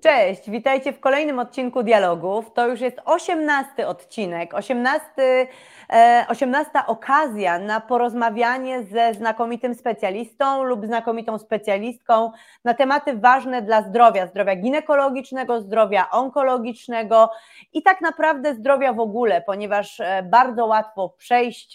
[0.00, 2.52] Cześć, witajcie w kolejnym odcinku Dialogów.
[2.54, 5.46] To już jest osiemnasty odcinek, osiemnasty,
[5.92, 12.32] e, osiemnasta okazja na porozmawianie ze znakomitym specjalistą lub znakomitą specjalistką
[12.64, 17.30] na tematy ważne dla zdrowia, zdrowia ginekologicznego, zdrowia onkologicznego
[17.72, 21.72] i tak naprawdę zdrowia w ogóle, ponieważ e, bardzo łatwo przejść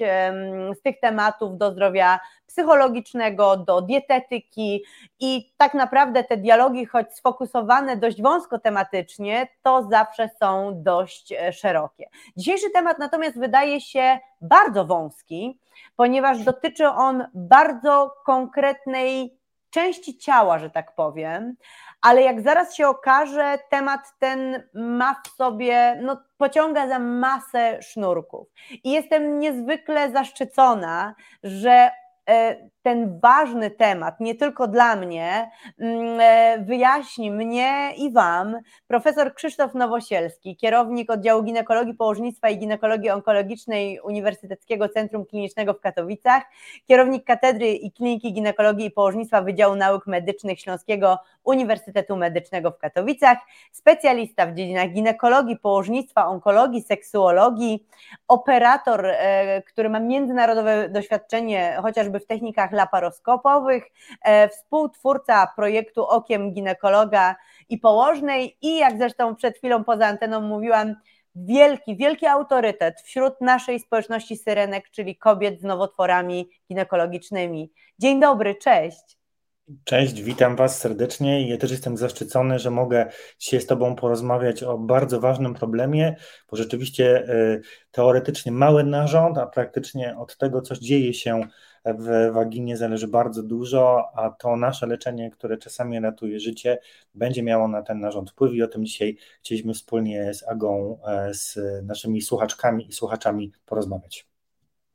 [0.78, 2.20] z tych tematów do zdrowia
[2.54, 4.83] psychologicznego, do dietetyki
[5.20, 11.53] i tak naprawdę te dialogi, choć sfokusowane dość wąsko tematycznie, to zawsze są dość e,
[11.53, 12.09] szerokie.
[12.38, 15.59] Dzisiejszy temat natomiast wydaje się bardzo wąski,
[15.95, 19.38] ponieważ dotyczy on bardzo konkretnej
[19.70, 21.55] części ciała, że tak powiem,
[22.02, 28.47] ale jak zaraz się okaże, temat ten ma w sobie, no, pociąga za masę sznurków.
[28.83, 31.91] I jestem niezwykle zaszczycona, że
[32.27, 38.59] E, ten ważny temat, nie tylko dla mnie, mm, e, wyjaśni mnie i Wam.
[38.88, 46.44] Profesor Krzysztof Nowosielski, kierownik oddziału ginekologii położnictwa i ginekologii onkologicznej Uniwersyteckiego Centrum Klinicznego w Katowicach,
[46.88, 53.38] kierownik Katedry i Kliniki Ginekologii i Położnictwa Wydziału Nauk Medycznych Śląskiego Uniwersytetu Medycznego w Katowicach,
[53.72, 57.86] specjalista w dziedzinach ginekologii, położnictwa, onkologii, seksuologii,
[58.28, 63.83] operator, e, który ma międzynarodowe doświadczenie chociażby w technikach laparoskopowych,
[64.21, 67.35] e, współtwórca projektu Okiem Ginekologa
[67.69, 70.95] i Położnej i jak zresztą przed chwilą poza anteną mówiłam,
[71.35, 77.71] wielki, wielki autorytet wśród naszej społeczności syrenek, czyli kobiet z nowotworami ginekologicznymi.
[77.99, 79.17] Dzień dobry, cześć.
[79.83, 81.49] Cześć, witam Was serdecznie.
[81.49, 83.05] Ja też jestem zaszczycony, że mogę
[83.39, 86.16] dzisiaj z Tobą porozmawiać o bardzo ważnym problemie,
[86.51, 91.47] bo rzeczywiście y, teoretycznie mały narząd, a praktycznie od tego, co dzieje się
[91.86, 96.80] w waginie, zależy bardzo dużo, a to nasze leczenie, które czasami ratuje życie,
[97.16, 101.34] będzie miało na ten narząd wpływ i o tym dzisiaj chcieliśmy wspólnie z Agą, e,
[101.34, 104.28] z naszymi słuchaczkami i słuchaczami porozmawiać.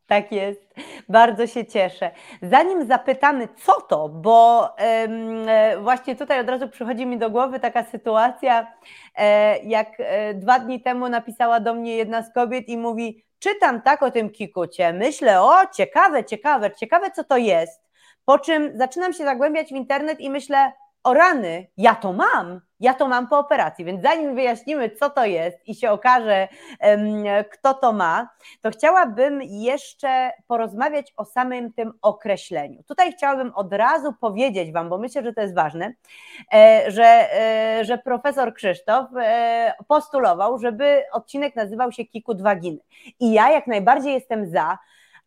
[0.06, 0.74] Tak jest,
[1.08, 2.11] bardzo się cieszę.
[2.42, 7.85] Zanim zapytamy, co to, bo e, właśnie tutaj od razu przychodzi mi do głowy taka
[7.85, 8.73] sytuacja,
[9.14, 9.89] e, jak
[10.35, 14.30] dwa dni temu napisała do mnie jedna z kobiet i mówi: Czytam tak o tym
[14.30, 17.82] kikucie, myślę, o ciekawe, ciekawe, ciekawe, co to jest.
[18.24, 20.72] Po czym zaczynam się zagłębiać w internet i myślę,
[21.04, 25.24] o rany, ja to mam, ja to mam po operacji, więc zanim wyjaśnimy, co to
[25.24, 26.48] jest i się okaże,
[27.50, 28.28] kto to ma,
[28.61, 32.83] to chciałabym jeszcze porozmawiać o samym tym określeniu.
[32.83, 35.92] Tutaj chciałabym od razu powiedzieć Wam, bo myślę, że to jest ważne,
[36.55, 42.78] e, że, e, że profesor Krzysztof e, postulował, żeby odcinek nazywał się Kikut Waginy.
[43.20, 44.78] I ja jak najbardziej jestem za,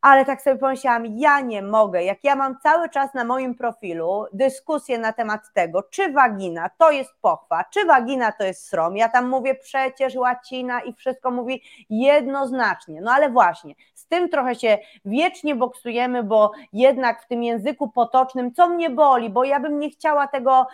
[0.01, 4.25] ale tak sobie pomyślałam, ja nie mogę, jak ja mam cały czas na moim profilu
[4.33, 9.09] dyskusję na temat tego, czy wagina to jest pochwa, czy wagina to jest srom, ja
[9.09, 14.77] tam mówię przecież łacina i wszystko mówi jednoznacznie, no ale właśnie, z tym trochę się
[15.05, 19.89] wiecznie boksujemy, bo jednak w tym języku potocznym, co mnie boli, bo ja bym nie
[19.89, 20.67] chciała tego,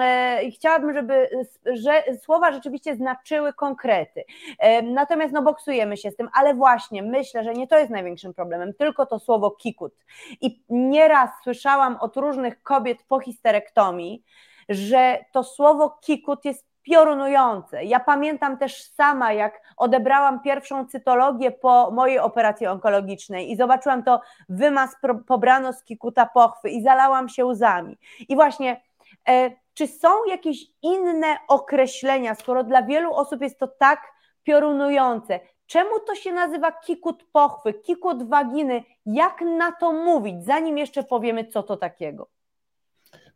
[0.00, 1.28] e, chciałabym, żeby
[1.66, 4.24] że słowa rzeczywiście znaczyły konkrety,
[4.58, 8.34] e, natomiast no boksujemy się z tym, ale właśnie myślę, że nie to jest największym
[8.34, 9.94] problemem, problemem, tylko to słowo kikut.
[10.40, 14.24] I nieraz słyszałam od różnych kobiet po histerektomii,
[14.68, 17.84] że to słowo kikut jest piorunujące.
[17.84, 24.20] Ja pamiętam też sama, jak odebrałam pierwszą cytologię po mojej operacji onkologicznej i zobaczyłam to
[24.48, 27.98] wymaz pobrano z kikuta pochwy i zalałam się łzami.
[28.28, 28.80] I właśnie,
[29.28, 34.00] e, czy są jakieś inne określenia, skoro dla wielu osób jest to tak
[34.42, 35.40] piorunujące?
[35.68, 38.82] Czemu to się nazywa kikut pochwy, kikut waginy?
[39.06, 42.28] Jak na to mówić, zanim jeszcze powiemy, co to takiego?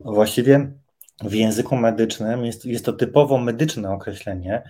[0.01, 0.73] No właściwie
[1.21, 4.63] w języku medycznym jest, jest to typowo medyczne określenie,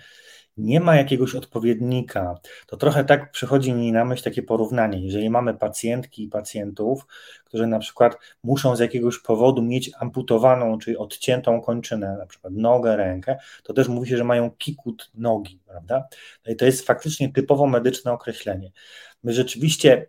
[0.57, 2.35] nie ma jakiegoś odpowiednika.
[2.67, 5.05] To trochę tak przychodzi mi na myśl takie porównanie.
[5.05, 7.07] Jeżeli mamy pacjentki i pacjentów,
[7.45, 12.97] którzy na przykład muszą z jakiegoś powodu mieć amputowaną, czyli odciętą kończynę, na przykład nogę,
[12.97, 16.05] rękę, to też mówi się, że mają kikut nogi, prawda?
[16.47, 18.73] No I to jest faktycznie typowo medyczne określenie.
[19.25, 20.09] My rzeczywiście,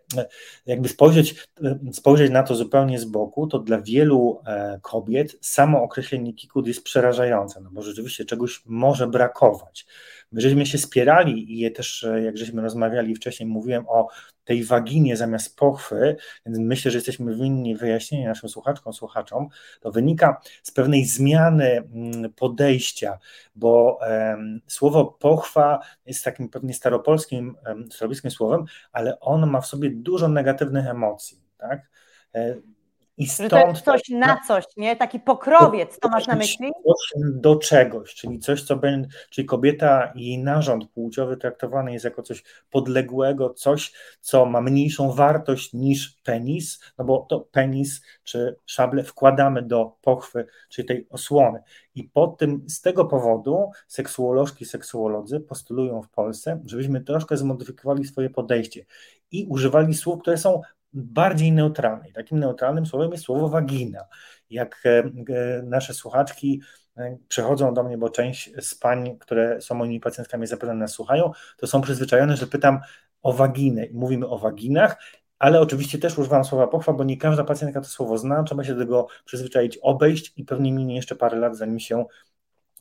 [0.66, 1.48] jakby spojrzeć,
[1.92, 6.84] spojrzeć na to zupełnie z boku, to dla wielu e, kobiet samo określenie kikut jest
[6.84, 9.86] przerażające, no bo rzeczywiście czegoś może brakować.
[10.32, 14.08] My żeśmy się spierali i je też, e, jak żeśmy rozmawiali wcześniej, mówiłem o
[14.44, 16.16] tej waginie zamiast pochwy,
[16.46, 19.48] więc myślę, że jesteśmy winni wyjaśnienia naszym słuchaczkom, słuchaczom,
[19.80, 23.18] to wynika z pewnej zmiany mm, podejścia,
[23.54, 29.66] bo um, słowo pochwa jest takim pewnie staropolskim, um, staropolskim słowem, ale ono ma w
[29.66, 31.90] sobie dużo negatywnych emocji, tak?
[33.16, 34.96] I stąd coś na coś, nie?
[34.96, 36.70] Taki pokrowiec, to masz na myśli?
[37.16, 42.22] Do czegoś, czyli coś, co będzie, czyli kobieta i jej narząd płciowy traktowany jest jako
[42.22, 49.04] coś podległego, coś, co ma mniejszą wartość niż penis, no bo to penis czy szable
[49.04, 51.62] wkładamy do pochwy, czyli tej osłony.
[51.94, 58.30] I po tym, z tego powodu seksuolożki, seksuolodzy postulują w Polsce, żebyśmy troszkę zmodyfikowali swoje
[58.30, 58.84] podejście
[59.30, 60.60] i używali słów, które są
[60.94, 62.12] bardziej neutralnej.
[62.12, 64.04] Takim neutralnym słowem jest słowo wagina.
[64.50, 66.62] Jak e, e, nasze słuchaczki
[66.96, 71.30] e, przychodzą do mnie, bo część z pań, które są moimi pacjentkami, zapewne nas słuchają,
[71.56, 72.80] to są przyzwyczajone, że pytam
[73.22, 74.96] o waginę i mówimy o waginach,
[75.38, 78.74] ale oczywiście też używam słowa pochwa, bo nie każda pacjentka to słowo zna, trzeba się
[78.74, 82.04] do tego przyzwyczaić, obejść i pewnie minie jeszcze parę lat, zanim się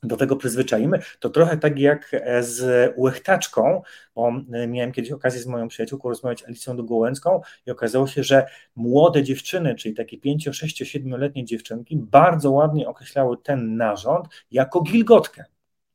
[0.04, 3.82] do tego przyzwyczaimy, to trochę tak jak e, z łechtaczką,
[4.16, 4.32] bo
[4.68, 8.46] miałem kiedyś okazję z moją przyjaciółką rozmawiać Alicją Długołęcką i okazało się, że
[8.76, 15.46] młode dziewczyny, czyli takie 5, 6, 7-letnie dziewczynki bardzo ładnie określały ten narząd jako gilgotkę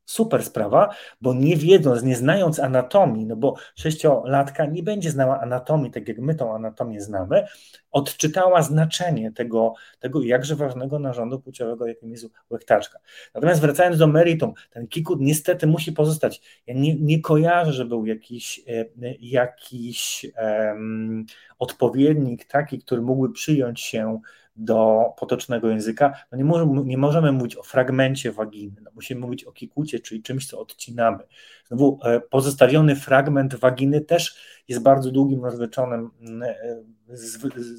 [0.09, 5.91] super sprawa, bo nie wiedząc, nie znając anatomii, no bo sześciolatka nie będzie znała anatomii,
[5.91, 7.47] tak jak my tą anatomię znamy,
[7.91, 12.99] odczytała znaczenie tego, tego jakże ważnego narządu płciowego, jakim jest łechtaczka.
[13.35, 16.63] Natomiast wracając do meritum, ten kikut niestety musi pozostać.
[16.67, 18.85] Ja nie, nie kojarzę, że był jakiś, e,
[19.21, 21.27] jakiś um,
[21.59, 24.21] odpowiednik taki, który mógłby przyjąć się
[24.59, 29.45] do potocznego języka, no nie, możemy, nie możemy mówić o fragmencie waginy, no musimy mówić
[29.45, 31.25] o kikucie, czyli czymś, co odcinamy.
[31.69, 34.37] Znowu e, pozostawiony fragment waginy też
[34.69, 36.83] jest bardzo długim, rozwleczonym mm, e,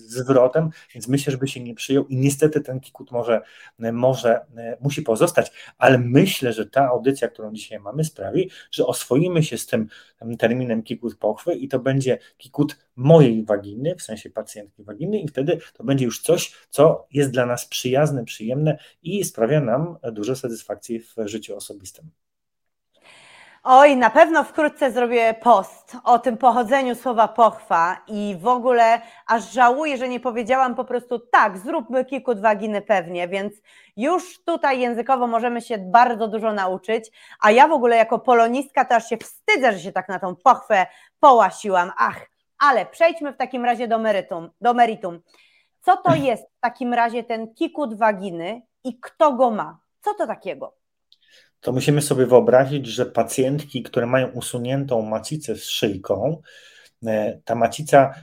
[0.07, 3.41] zwrotem, więc myślę, żeby się nie przyjął i niestety ten kikut może,
[3.93, 4.45] może
[4.81, 9.67] musi pozostać, ale myślę, że ta audycja, którą dzisiaj mamy sprawi, że oswoimy się z
[9.67, 9.87] tym
[10.39, 15.59] terminem kikut pochwy i to będzie kikut mojej waginy, w sensie pacjentki waginy i wtedy
[15.73, 20.99] to będzie już coś, co jest dla nas przyjazne, przyjemne i sprawia nam dużo satysfakcji
[20.99, 22.09] w życiu osobistym.
[23.63, 29.51] Oj, na pewno wkrótce zrobię post o tym pochodzeniu słowa pochwa i w ogóle aż
[29.51, 33.53] żałuję, że nie powiedziałam po prostu tak, zróbmy kikut waginy pewnie, więc
[33.97, 39.09] już tutaj językowo możemy się bardzo dużo nauczyć, a ja w ogóle jako polonistka też
[39.09, 40.85] się wstydzę, że się tak na tą pochwę
[41.19, 41.91] połasiłam.
[41.97, 44.49] Ach, ale przejdźmy w takim razie do meritum.
[44.61, 45.19] Do meritum.
[45.81, 49.79] Co to jest w takim razie ten kikut waginy i kto go ma?
[50.01, 50.78] Co to takiego?
[51.61, 56.41] To musimy sobie wyobrazić, że pacjentki, które mają usuniętą macicę z szyjką,
[57.05, 58.13] e, ta macica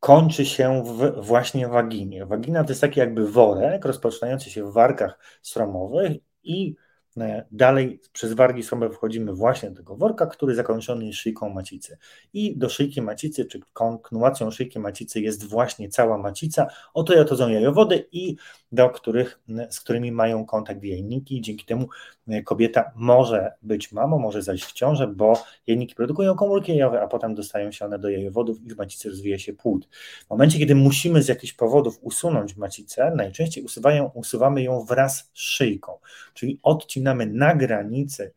[0.00, 2.26] kończy się w właśnie waginie.
[2.26, 6.74] Wagina to jest taki jakby worek rozpoczynający się w warkach sromowych i
[7.20, 11.98] E, dalej przez wargi sromowe wchodzimy właśnie do tego worka, który zakończony jest szyjką macicy.
[12.32, 16.66] I do szyjki macicy, czy kontynuacją szyjki macicy jest właśnie cała macica.
[16.94, 18.36] Oto ja to są jajowody i
[18.74, 19.40] do których,
[19.70, 21.40] z którymi mają kontakt jajniki.
[21.40, 21.88] Dzięki temu
[22.28, 27.08] e, kobieta może być mamą, może zajść w ciążę, bo jajniki produkują komórki jajowe, a
[27.08, 29.88] potem dostają się one do jajowodów i w macicy rozwija się płód.
[30.26, 35.38] W momencie, kiedy musimy z jakichś powodów usunąć macicę, najczęściej usuwają, usuwamy ją wraz z
[35.38, 35.98] szyjką,
[36.34, 38.32] czyli odcinamy na granicy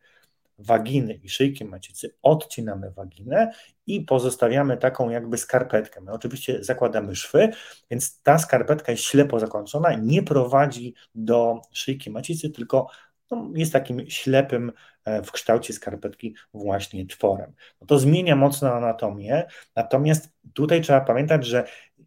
[0.58, 3.52] waginy i szyjki macicy, odcinamy waginę
[3.86, 6.00] i pozostawiamy taką jakby skarpetkę.
[6.00, 7.48] My oczywiście zakładamy szwy,
[7.90, 12.88] więc ta skarpetka jest ślepo zakończona, nie prowadzi do szyjki macicy, tylko
[13.30, 14.72] no, jest takim ślepym
[15.04, 17.52] e, w kształcie skarpetki właśnie tworem.
[17.80, 19.46] No to zmienia mocno anatomię,
[19.76, 21.64] natomiast tutaj trzeba pamiętać, że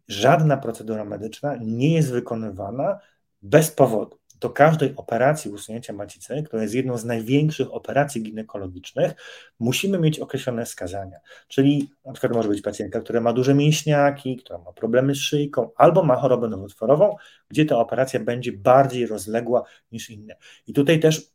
[0.08, 2.98] żadna procedura medyczna nie jest wykonywana
[3.42, 9.12] bez powodu do każdej operacji usunięcia macicy, która jest jedną z największych operacji ginekologicznych,
[9.60, 11.16] musimy mieć określone wskazania.
[11.48, 15.70] Czyli na przykład może być pacjentka, która ma duże mięśniaki, która ma problemy z szyjką,
[15.76, 17.16] albo ma chorobę nowotworową,
[17.48, 20.36] gdzie ta operacja będzie bardziej rozległa niż inne.
[20.66, 21.32] I tutaj też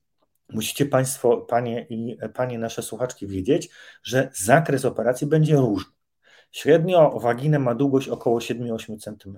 [0.54, 3.70] musicie Państwo, Panie i Panie nasze słuchaczki wiedzieć,
[4.04, 5.97] że zakres operacji będzie różny.
[6.52, 9.38] Średnio waginę ma długość około 7-8 cm.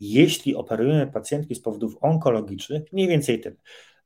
[0.00, 3.56] Jeśli operujemy pacjentki z powodów onkologicznych, mniej więcej tyle.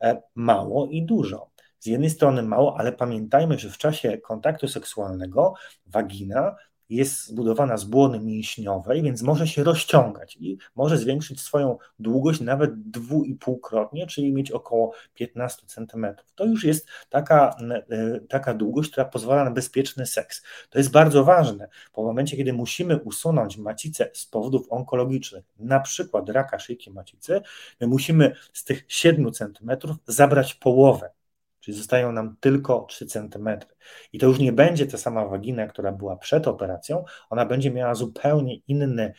[0.02, 1.50] E, mało i dużo.
[1.78, 5.54] Z jednej strony mało, ale pamiętajmy, że w czasie kontaktu seksualnego
[5.86, 6.56] wagina
[6.90, 12.90] jest zbudowana z błony mięśniowej, więc może się rozciągać i może zwiększyć swoją długość nawet
[12.90, 16.06] dwuipółkrotnie, czyli mieć około 15 cm.
[16.34, 17.56] To już jest taka,
[17.90, 20.42] e, taka długość, która pozwala na bezpieczny seks.
[20.70, 25.80] To jest bardzo ważne, bo w momencie, kiedy musimy usunąć macicę z powodów onkologicznych, na
[25.80, 27.40] przykład raka szyjki macicy,
[27.80, 29.70] my musimy z tych 7 cm
[30.06, 31.10] zabrać połowę
[31.68, 33.48] czyli zostają nam tylko 3 cm.
[34.12, 37.94] I to już nie będzie ta sama wagina, która była przed operacją, ona będzie miała
[37.94, 39.12] zupełnie inny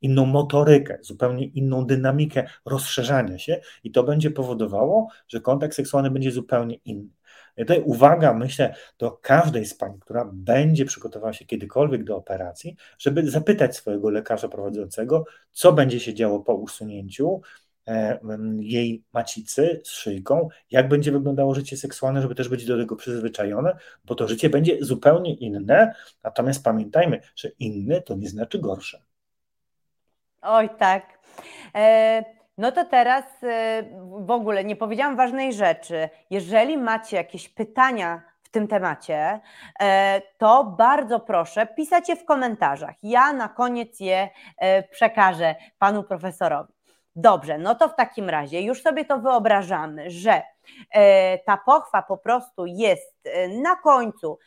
[0.00, 6.30] inną motorykę, zupełnie inną dynamikę rozszerzania się i to będzie powodowało, że kontakt seksualny będzie
[6.30, 7.10] zupełnie inny.
[7.56, 12.76] I tutaj uwaga, myślę, do każdej z pań, która będzie przygotowała się kiedykolwiek do operacji,
[12.98, 17.40] żeby zapytać swojego lekarza prowadzącego, co będzie się działo po usunięciu
[18.60, 23.76] jej macicy z szyjką, jak będzie wyglądało życie seksualne, żeby też być do tego przyzwyczajone,
[24.04, 29.02] bo to życie będzie zupełnie inne, natomiast pamiętajmy, że inne to nie znaczy gorsze.
[30.42, 31.18] Oj, tak.
[31.74, 32.24] E,
[32.58, 33.82] no to teraz e,
[34.26, 36.08] w ogóle nie powiedziałam ważnej rzeczy.
[36.30, 39.40] Jeżeli macie jakieś pytania w tym temacie,
[39.80, 42.94] e, to bardzo proszę pisać je w komentarzach.
[43.02, 44.28] Ja na koniec je
[44.90, 46.72] przekażę panu profesorowi.
[47.16, 50.42] Dobrze, no to w takim razie już sobie to wyobrażamy, że
[51.46, 53.28] ta pochwa po prostu jest
[53.62, 54.38] na końcu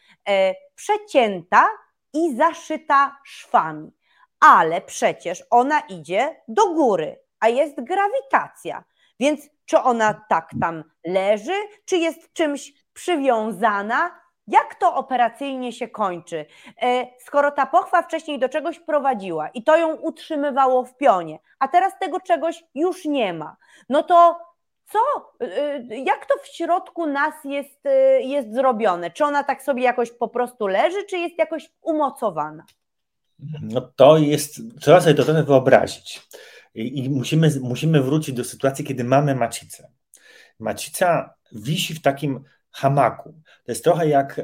[0.75, 1.67] przecięta
[2.13, 3.91] i zaszyta szwami
[4.39, 8.83] ale przecież ona idzie do góry, a jest grawitacja.
[9.19, 11.53] Więc czy ona tak tam leży,
[11.85, 14.24] czy jest czymś przywiązana?
[14.47, 16.45] Jak to operacyjnie się kończy?
[16.81, 21.67] E, skoro ta pochwa wcześniej do czegoś prowadziła i to ją utrzymywało w pionie, a
[21.67, 23.57] teraz tego czegoś już nie ma,
[23.89, 24.39] no to
[24.91, 24.99] co,
[25.41, 29.11] e, jak to w środku nas jest, e, jest zrobione?
[29.11, 32.65] Czy ona tak sobie jakoś po prostu leży, czy jest jakoś umocowana?
[33.61, 36.21] No to jest, trzeba sobie to trochę wyobrazić.
[36.75, 39.91] I, I, musimy, musimy wrócić do sytuacji, kiedy mamy macicę.
[40.59, 42.43] Macica wisi w takim
[42.75, 43.33] hamaku.
[43.65, 44.41] To jest trochę jak,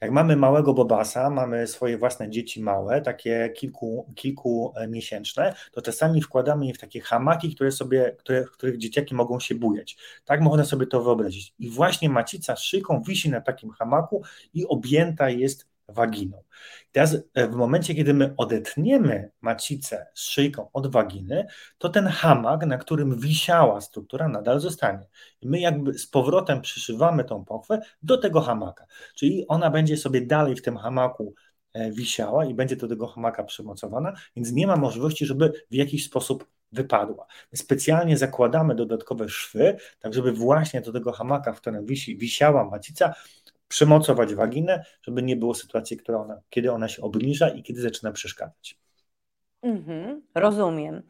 [0.00, 6.66] jak mamy małego bobasa, mamy swoje własne dzieci małe, takie kilku, kilkumiesięczne, to czasami wkładamy
[6.66, 9.96] je w takie hamaki, które sobie, które, w których dzieciaki mogą się bujać.
[10.24, 11.54] Tak można sobie to wyobrazić.
[11.58, 14.22] I właśnie macica z szyjką wisi na takim hamaku
[14.54, 16.42] i objęta jest waginą.
[16.92, 21.46] Teraz e, w momencie, kiedy my odetniemy macicę z szyjką od waginy,
[21.78, 25.06] to ten hamak, na którym wisiała struktura, nadal zostanie.
[25.40, 28.86] I my jakby z powrotem przyszywamy tą pochwę do tego hamaka.
[29.14, 31.34] Czyli ona będzie sobie dalej w tym hamaku
[31.72, 36.04] e, wisiała i będzie do tego hamaka przymocowana, więc nie ma możliwości, żeby w jakiś
[36.04, 37.26] sposób wypadła.
[37.52, 42.64] My specjalnie zakładamy dodatkowe szwy, tak żeby właśnie do tego hamaka, w którym wisi, wisiała
[42.64, 43.14] macica,
[43.68, 48.12] przymocować waginę, żeby nie było sytuacji, która ona, kiedy ona się obniża i kiedy zaczyna
[48.12, 48.78] przeszkadzać.
[49.62, 51.02] Mhm, rozumiem.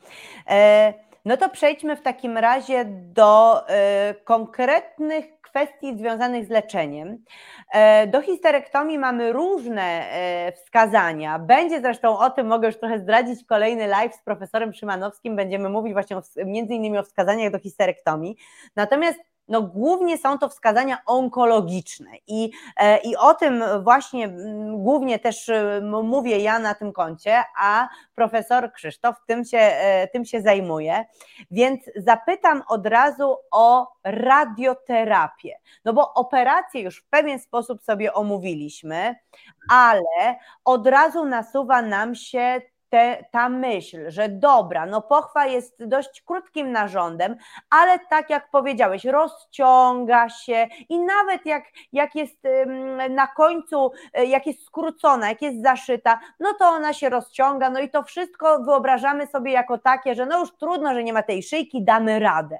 [0.49, 0.95] E,
[1.25, 7.25] no to przejdźmy w takim razie do e, konkretnych kwestii związanych z leczeniem.
[7.73, 10.07] E, do histerektomii mamy różne
[10.55, 11.39] wskazania.
[11.39, 15.37] Będzie zresztą o tym, mogę już trochę zdradzić, kolejny live z profesorem Szymanowskim.
[15.37, 18.37] Będziemy mówić właśnie o, między innymi o wskazaniach do histerektomii.
[18.77, 19.19] Natomiast
[19.49, 24.29] no głównie są to wskazania onkologiczne i, e, i o tym właśnie
[24.73, 30.25] głównie też e, mówię ja na tym koncie, a profesor Krzysztof tym się, e, tym
[30.25, 31.05] się zajmuje,
[31.51, 39.15] więc zapytam od razu o radioterapię, no bo operację już w pewien sposób sobie omówiliśmy,
[39.71, 42.61] ale od razu nasuwa nam się
[42.97, 47.37] te, ta myśl, że dobra, no pochwa jest dość krótkim narządem,
[47.71, 52.39] ale tak jak powiedziałeś, rozciąga się i nawet jak, jak jest
[53.11, 57.81] na końcu, e, jak jest skrócona, jak jest zaszyta, no to ona się rozciąga, no
[57.81, 61.43] i to wszystko wyobrażamy sobie jako takie, że no już trudno, że nie ma tej
[61.43, 62.59] szyjki, damy radę.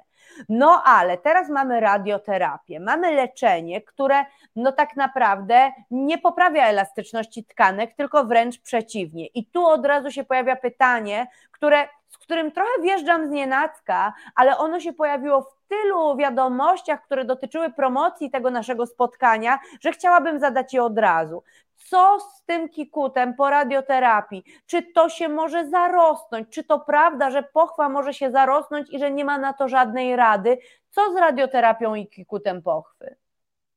[0.49, 7.95] No ale teraz mamy radioterapię, mamy leczenie, które no tak naprawdę nie poprawia elastyczności tkanek,
[7.95, 9.25] tylko wręcz przeciwnie.
[9.25, 14.57] I tu od razu się pojawia pytanie, które, z którym trochę wjeżdżam z nienacka, ale
[14.57, 20.73] ono się pojawiło w tylu wiadomościach, które dotyczyły promocji tego naszego spotkania, że chciałabym zadać
[20.73, 21.43] je od razu.
[21.77, 24.43] Co z tym kikutem po radioterapii?
[24.65, 26.49] Czy to się może zarosnąć?
[26.49, 30.15] Czy to prawda, że pochwa może się zarosnąć i że nie ma na to żadnej
[30.15, 30.57] rady?
[30.89, 33.15] Co z radioterapią i kikutem pochwy?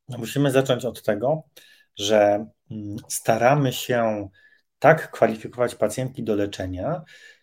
[0.08, 1.42] No, musimy zacząć od tego,
[1.96, 4.28] że mm, staramy się
[4.78, 7.02] tak kwalifikować pacjentki do leczenia,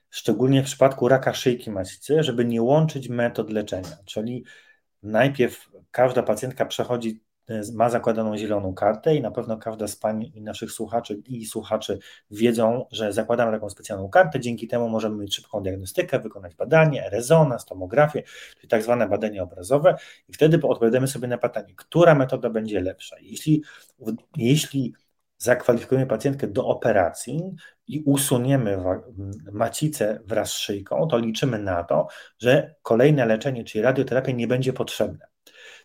[0.09, 3.97] szczególnie w przypadku raka szyjki macicy, żeby nie łączyć metod leczenia.
[4.05, 4.45] Czyli
[5.03, 7.23] najpierw każda pacjentka przechodzi
[7.73, 11.99] ma zakładaną zieloną kartę i na pewno każda z pań i naszych słuchaczy i słuchaczy
[12.31, 17.65] wiedzą, że zakładamy taką specjalną kartę, dzięki temu możemy mieć szybką diagnostykę, wykonać badanie, rezonans,
[17.65, 18.23] tomografię,
[18.55, 19.95] czyli tak zwane badanie obrazowe
[20.29, 23.15] i wtedy odpowiadamy sobie na pytanie, która metoda będzie lepsza.
[23.21, 23.63] Jeśli,
[24.37, 24.93] jeśli
[25.37, 27.55] zakwalifikujemy pacjentkę do operacji
[27.87, 28.77] i usuniemy
[29.51, 32.07] macicę wraz z szyjką, to liczymy na to,
[32.39, 35.36] że kolejne leczenie, czyli radioterapia nie będzie potrzebne.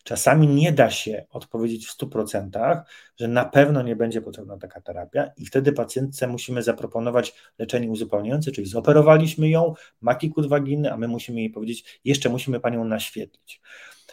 [0.03, 2.83] Czasami nie da się odpowiedzieć w 100%,
[3.17, 8.53] że na pewno nie będzie potrzebna taka terapia, i wtedy pacjentce musimy zaproponować leczenie uzupełniające,
[8.53, 13.61] czyli zoperowaliśmy ją, ma kikut waginy, a my musimy jej powiedzieć, jeszcze musimy panią naświetlić.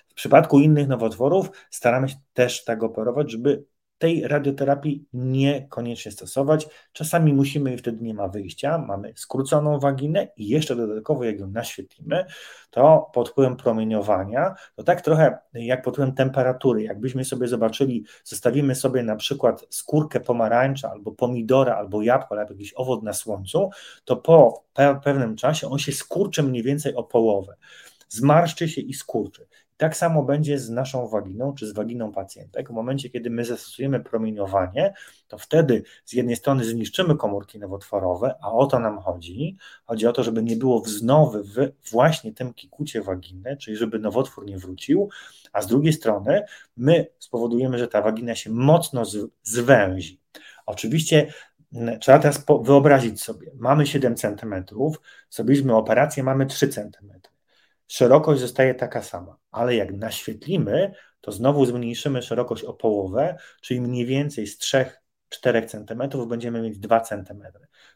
[0.08, 3.63] W przypadku innych nowotworów staramy się też tak operować, żeby
[4.00, 6.68] tej radioterapii niekoniecznie stosować.
[6.94, 11.48] Czasami musimy i wtedy nie ma wyjścia, mamy skróconą waginę i jeszcze dodatkowo jak ją
[11.48, 12.25] naświetlimy,
[12.70, 18.75] to pod wpływem promieniowania, to tak trochę jak pod wpływem temperatury, jakbyśmy sobie zobaczyli, zostawimy
[18.75, 23.70] sobie na przykład skórkę pomarańcza albo pomidora, albo jabłka, albo jakiś owoc na słońcu,
[24.06, 24.63] to po
[25.03, 27.56] pewnym czasie on się skurczy mniej więcej o połowę
[28.10, 29.48] zmarszczy się i skurczy.
[29.79, 32.69] Tak samo będzie z naszą waginą, czy z waginą pacjentek.
[32.69, 34.93] W momencie, kiedy my zastosujemy promieniowanie,
[35.27, 39.57] to wtedy z jednej strony zniszczymy komórki nowotworowe, a o to nam chodzi.
[39.86, 44.45] Chodzi o to, żeby nie było wznowy w właśnie tym kikucie waginy, czyli żeby nowotwór
[44.45, 45.09] nie wrócił,
[45.53, 46.41] a z drugiej strony
[46.77, 49.03] my spowodujemy, że ta wagina się mocno
[49.43, 50.21] zwęzi.
[50.65, 51.33] Oczywiście
[52.01, 54.65] trzeba teraz wyobrazić sobie, mamy 7 cm,
[55.29, 57.19] zrobiliśmy operację, mamy 3 cm
[57.89, 60.91] szerokość zostaje taka sama, ale jak naświetlimy,
[61.22, 67.01] to znowu zmniejszymy szerokość o połowę, czyli mniej więcej z 3-4 cm będziemy mieć 2
[67.01, 67.43] cm,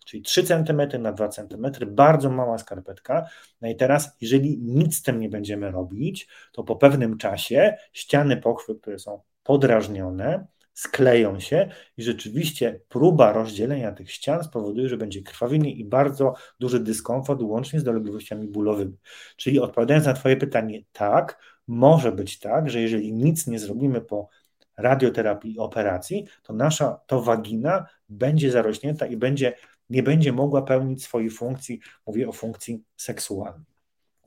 [0.05, 3.25] czyli 3 cm na 2 cm, bardzo mała skarpetka.
[3.62, 8.38] No i teraz, jeżeli nic z tym nie będziemy robić, to po pewnym czasie ściany
[8.38, 15.22] pochwy, które są podrażnione, skleją się i rzeczywiście próba rozdzielenia tych ścian spowoduje, że będzie
[15.22, 18.98] krwawienie i bardzo duży dyskomfort, łącznie z dolegliwościami bólowymi.
[19.36, 24.30] Czyli odpowiadając na Twoje pytanie, tak, może być tak, że jeżeli nic nie zrobimy po
[24.77, 29.53] radioterapii i operacji, to nasza to wagina będzie zarośnięta i będzie,
[29.89, 33.65] nie będzie mogła pełnić swojej funkcji, mówię o funkcji seksualnej.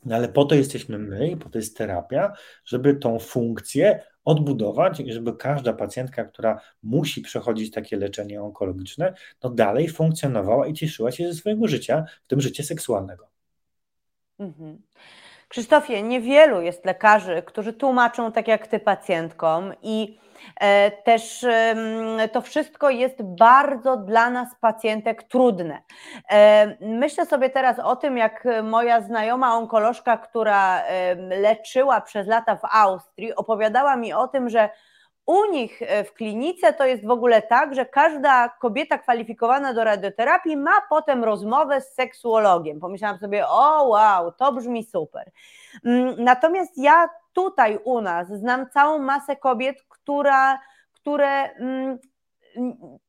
[0.05, 2.33] No ale po to jesteśmy my po to jest terapia,
[2.65, 9.88] żeby tą funkcję odbudować żeby każda pacjentka, która musi przechodzić takie leczenie onkologiczne, no dalej
[9.88, 13.28] funkcjonowała i cieszyła się ze swojego życia, w tym życie seksualnego.
[14.38, 14.83] Mhm.
[15.49, 20.19] Krzysztofie, niewielu jest lekarzy, którzy tłumaczą tak jak ty pacjentkom i
[20.61, 21.47] E, też
[22.33, 25.82] to wszystko jest bardzo dla nas, pacjentek, trudne.
[26.30, 30.82] E, myślę sobie teraz o tym, jak moja znajoma onkolożka, która
[31.17, 34.69] leczyła przez lata w Austrii, opowiadała mi o tym, że
[35.26, 39.84] u nich e, w klinice to jest w ogóle tak, że każda kobieta kwalifikowana do
[39.84, 42.80] radioterapii ma potem rozmowę z seksuologiem.
[42.80, 45.30] Pomyślałam sobie, o wow, to brzmi super.
[45.84, 50.58] Mm, natomiast ja tutaj u nas znam całą masę kobiet, która,
[50.93, 51.99] które mm,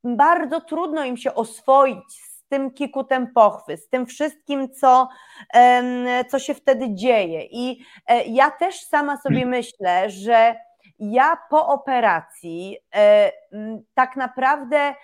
[0.03, 5.09] bardzo trudno im się oswoić z tym kikutem pochwy, z tym wszystkim, co,
[6.29, 7.43] co się wtedy dzieje.
[7.51, 10.55] I e, ja też sama sobie myślę, że
[10.99, 13.31] ja po operacji e,
[13.93, 14.95] tak naprawdę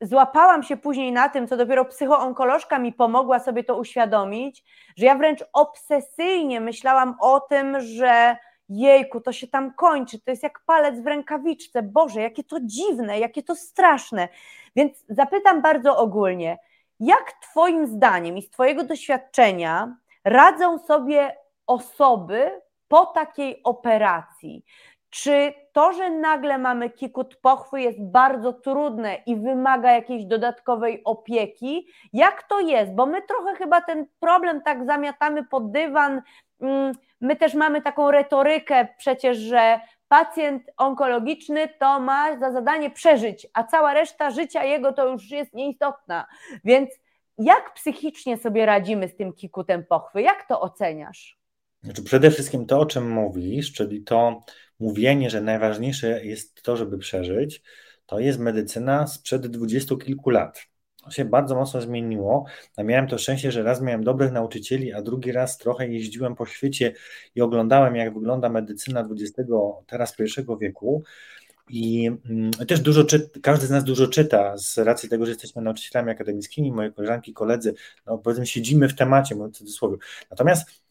[0.00, 4.64] złapałam się później na tym, co dopiero psychoonkolożka mi pomogła sobie to uświadomić,
[4.96, 8.36] że ja wręcz obsesyjnie myślałam o tym, że
[8.68, 13.18] jejku, to się tam kończy, to jest jak palec w rękawiczce, Boże, jakie to dziwne,
[13.18, 14.28] jakie to straszne.
[14.76, 16.58] Więc zapytam bardzo ogólnie,
[17.00, 24.64] jak Twoim zdaniem i z Twojego doświadczenia radzą sobie osoby po takiej operacji?
[25.10, 31.88] Czy to, że nagle mamy kikut pochwy jest bardzo trudne i wymaga jakiejś dodatkowej opieki?
[32.12, 32.94] Jak to jest?
[32.94, 36.22] Bo my trochę chyba ten problem tak zamiatamy pod dywan.
[36.60, 43.46] Mm, my też mamy taką retorykę przecież, że pacjent onkologiczny to ma za zadanie przeżyć,
[43.54, 46.26] a cała reszta życia jego to już jest nieistotna.
[46.64, 46.90] Więc
[47.38, 50.22] jak psychicznie sobie radzimy z tym kikutem pochwy?
[50.22, 51.43] Jak to oceniasz?
[51.84, 54.44] Znaczy przede wszystkim to, o czym mówisz, czyli to
[54.78, 57.62] mówienie, że najważniejsze jest to, żeby przeżyć,
[58.06, 60.66] to jest medycyna sprzed dwudziestu kilku lat.
[61.04, 62.44] To się bardzo mocno zmieniło.
[62.76, 66.46] Ja miałem to szczęście, że raz miałem dobrych nauczycieli, a drugi raz trochę jeździłem po
[66.46, 66.92] świecie
[67.34, 69.50] i oglądałem, jak wygląda medycyna XX,
[69.86, 71.02] teraz pierwszego wieku.
[71.68, 75.62] I mm, też dużo czyta, każdy z nas dużo czyta z racji tego, że jesteśmy
[75.62, 77.74] nauczycielami akademickimi, moje koleżanki, koledzy,
[78.06, 79.96] no powiedzmy siedzimy w temacie, w cudzysłowie.
[80.30, 80.83] Natomiast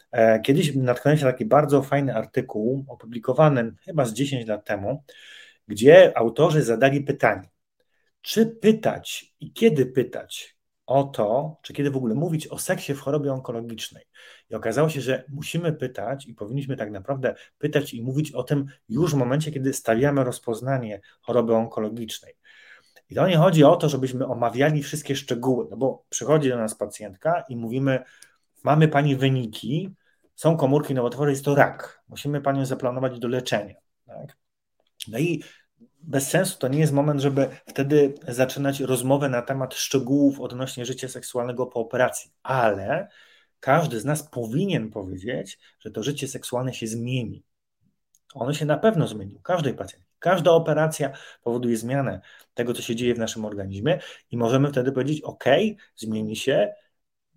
[0.43, 5.03] kiedyś natknąłem się na taki bardzo fajny artykuł, opublikowany chyba z 10 lat temu,
[5.67, 7.49] gdzie autorzy zadali pytanie,
[8.21, 12.99] czy pytać i kiedy pytać o to, czy kiedy w ogóle mówić o seksie w
[12.99, 14.03] chorobie onkologicznej.
[14.49, 18.65] I okazało się, że musimy pytać i powinniśmy tak naprawdę pytać i mówić o tym
[18.89, 22.33] już w momencie, kiedy stawiamy rozpoznanie choroby onkologicznej.
[23.09, 26.75] I to nie chodzi o to, żebyśmy omawiali wszystkie szczegóły, no bo przychodzi do nas
[26.75, 28.03] pacjentka i mówimy,
[28.63, 29.95] mamy pani wyniki,
[30.35, 32.03] są komórki nowotworowe, jest to rak.
[32.09, 33.75] Musimy panią zaplanować do leczenia.
[34.05, 34.37] Tak?
[35.07, 35.43] No i
[36.01, 41.07] bez sensu to nie jest moment, żeby wtedy zaczynać rozmowę na temat szczegółów odnośnie życia
[41.07, 43.07] seksualnego po operacji, ale
[43.59, 47.43] każdy z nas powinien powiedzieć, że to życie seksualne się zmieni.
[48.33, 50.13] Ono się na pewno zmieni u każdej pacjentki.
[50.19, 51.11] Każda operacja
[51.43, 52.21] powoduje zmianę
[52.53, 53.99] tego, co się dzieje w naszym organizmie,
[54.31, 55.43] i możemy wtedy powiedzieć: OK,
[55.95, 56.73] zmieni się,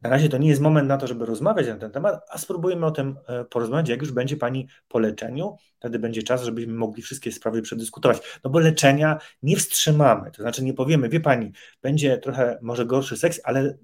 [0.03, 2.87] na razie to nie jest moment na to, żeby rozmawiać na ten temat, a spróbujemy
[2.87, 7.03] o tym e, porozmawiać, jak już będzie Pani po leczeniu, wtedy będzie czas, żebyśmy mogli
[7.03, 8.19] wszystkie sprawy przedyskutować.
[8.45, 13.17] No bo leczenia nie wstrzymamy, to znaczy nie powiemy, wie Pani, będzie trochę może gorszy
[13.17, 13.79] seks, ale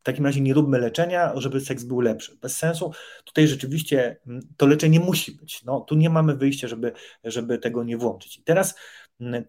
[0.00, 2.36] w takim razie nie róbmy leczenia, żeby seks był lepszy.
[2.36, 2.92] Bez sensu.
[3.24, 4.16] Tutaj rzeczywiście
[4.56, 5.64] to leczenie musi być.
[5.64, 6.92] No, tu nie mamy wyjścia, żeby,
[7.24, 8.38] żeby tego nie włączyć.
[8.38, 8.74] I teraz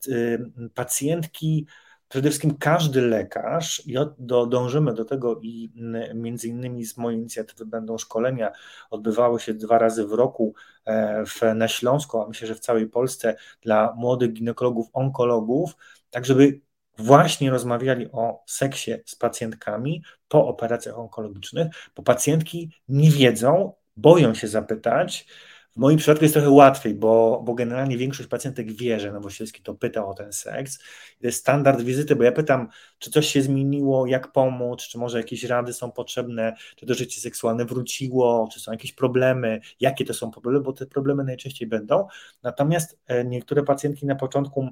[0.08, 1.68] y, pacjentki
[2.10, 5.72] przede wszystkim każdy lekarz, i do, dążymy do tego i
[6.16, 8.52] między innymi z mojej inicjatywy będą szkolenia,
[8.90, 10.54] odbywały się dwa razy w roku
[10.86, 15.76] e, w, na Śląsku, a myślę, że w całej Polsce dla młodych ginekologów, onkologów,
[16.10, 16.62] tak żeby
[16.98, 24.48] właśnie rozmawiali o seksie z pacjentkami po operacjach onkologicznych, bo pacjentki nie wiedzą, boją się
[24.48, 25.28] zapytać,
[25.76, 29.76] w moim przypadku jest trochę łatwiej, bo, bo generalnie większość pacjentek wie, że Nowosielski to
[29.76, 30.78] pytał o ten seks.
[31.22, 32.68] To jest standard wizyty, bo ja pytam,
[33.00, 37.22] czy coś się zmieniło, jak pomóc, czy może jakieś rady są potrzebne, czy to życie
[37.22, 42.08] seksualne wróciło, czy są jakieś problemy, jakie to są problemy, bo te problemy najczęściej będą.
[42.44, 44.70] Natomiast e, niektóre pacjentki na początku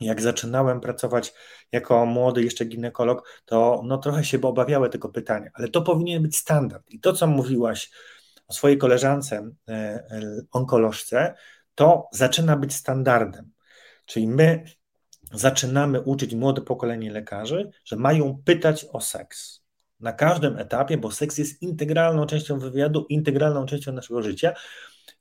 [0.00, 1.34] jak zaczynałem pracować
[1.72, 6.36] jako młody jeszcze ginekolog, to no trochę się obawiały tego pytania, ale to powinien być
[6.36, 6.90] standard.
[6.90, 7.90] I to, co mówiłaś
[8.50, 10.02] o swojej koleżance e, e,
[10.52, 11.34] onkolożce,
[11.74, 13.50] to zaczyna być standardem.
[14.04, 14.64] Czyli my
[15.32, 19.60] zaczynamy uczyć młode pokolenie lekarzy, że mają pytać o seks.
[20.00, 24.52] Na każdym etapie, bo seks jest integralną częścią wywiadu, integralną częścią naszego życia.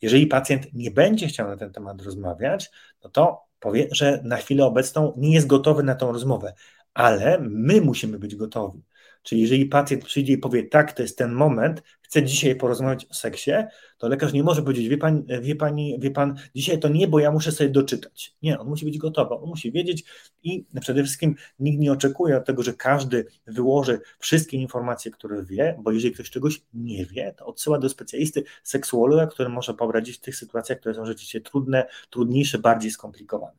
[0.02, 2.72] Jeżeli pacjent nie będzie chciał na ten temat rozmawiać,
[3.04, 6.54] no to powie, że na chwilę obecną nie jest gotowy na tą rozmowę,
[6.94, 8.84] ale my musimy być gotowi.
[9.24, 13.14] Czyli jeżeli pacjent przyjdzie i powie, tak, to jest ten moment, chcę dzisiaj porozmawiać o
[13.14, 13.52] seksie,
[13.98, 17.20] to lekarz nie może powiedzieć, wie pan, wie, pani, wie pan, dzisiaj to nie, bo
[17.20, 18.36] ja muszę sobie doczytać.
[18.42, 20.04] Nie, on musi być gotowy, on musi wiedzieć
[20.44, 25.76] i przede wszystkim nikt nie oczekuje od tego, że każdy wyłoży wszystkie informacje, które wie,
[25.80, 30.22] bo jeżeli ktoś czegoś nie wie, to odsyła do specjalisty, seksuologa, który może poradzić w
[30.22, 33.58] tych sytuacjach, które są rzeczywiście trudne, trudniejsze, bardziej skomplikowane.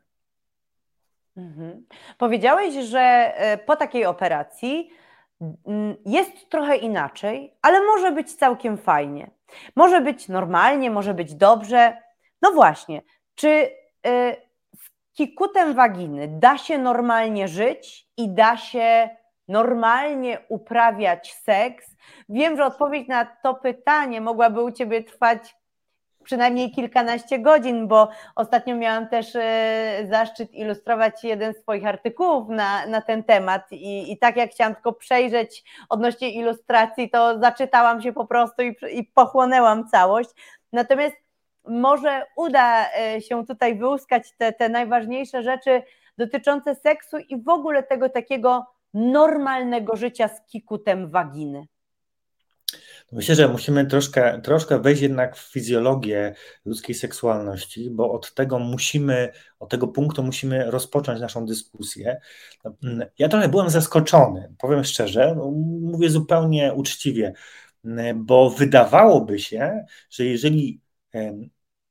[1.37, 1.87] Mhm.
[2.19, 4.91] Powiedziałeś, że e, po takiej operacji
[6.07, 9.31] jest trochę inaczej, ale może być całkiem fajnie.
[9.77, 11.97] Może być normalnie, może być dobrze.
[12.43, 13.03] No właśnie,
[13.35, 13.71] czy y,
[14.77, 19.09] z kikutem waginy da się normalnie żyć i da się
[19.49, 21.97] normalnie uprawiać seks?
[22.29, 25.57] Wiem, że odpowiedź na to pytanie mogłaby u Ciebie trwać
[26.25, 32.87] przynajmniej kilkanaście godzin, bo ostatnio miałam też e, zaszczyt ilustrować jeden z Twoich artykułów na,
[32.87, 38.13] na ten temat i, i tak jak chciałam tylko przejrzeć odnośnie ilustracji, to zaczytałam się
[38.13, 40.31] po prostu i, i pochłonęłam całość.
[40.73, 41.17] Natomiast
[41.65, 45.83] może uda e, się tutaj wyłuskać te, te najważniejsze rzeczy
[46.19, 51.67] dotyczące seksu i w ogóle tego takiego normalnego życia z kikutem waginy.
[53.13, 59.33] Myślę, że musimy troszkę, troszkę wejść jednak w fizjologię ludzkiej seksualności, bo od tego musimy,
[59.59, 62.21] od tego punktu musimy rozpocząć naszą dyskusję.
[63.19, 67.33] Ja trochę byłem zaskoczony, powiem szczerze, no, mówię zupełnie uczciwie,
[68.15, 70.81] bo wydawałoby się, że jeżeli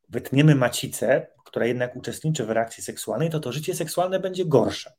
[0.10, 4.94] wytniemy macicę, która jednak uczestniczy w reakcji seksualnej, to to życie seksualne będzie gorsze.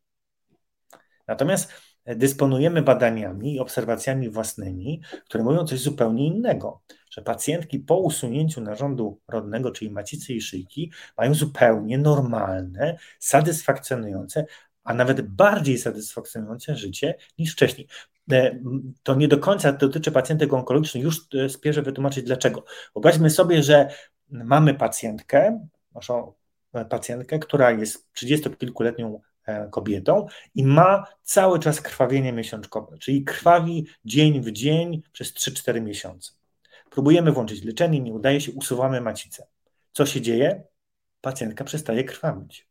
[1.27, 1.73] Natomiast
[2.07, 9.21] dysponujemy badaniami i obserwacjami własnymi, które mówią coś zupełnie innego, że pacjentki po usunięciu narządu
[9.29, 14.47] rodnego, czyli macicy i szyjki, mają zupełnie normalne, satysfakcjonujące,
[14.85, 17.89] a nawet bardziej satysfakcjonujące życie niż wcześniej.
[18.33, 18.59] E,
[19.03, 22.65] to nie do końca dotyczy pacjentek onkologicznych, już e, spieszę wytłumaczyć dlaczego.
[22.95, 23.89] Wyobraźmy sobie, że
[24.29, 26.33] mamy pacjentkę, naszą
[26.73, 29.30] e, pacjentkę, która jest 30-kilkuletnią E,
[29.71, 36.33] kobietą i ma cały czas krwawienie miesiączkowe, czyli krwawi dzień w dzień przez 3-4 miesiące.
[36.91, 39.47] Próbujemy włączyć leczenie, nie udaje się, usuwamy macicę.
[39.93, 40.63] Co się dzieje?
[41.21, 42.69] Pacjentka przestaje krwawić.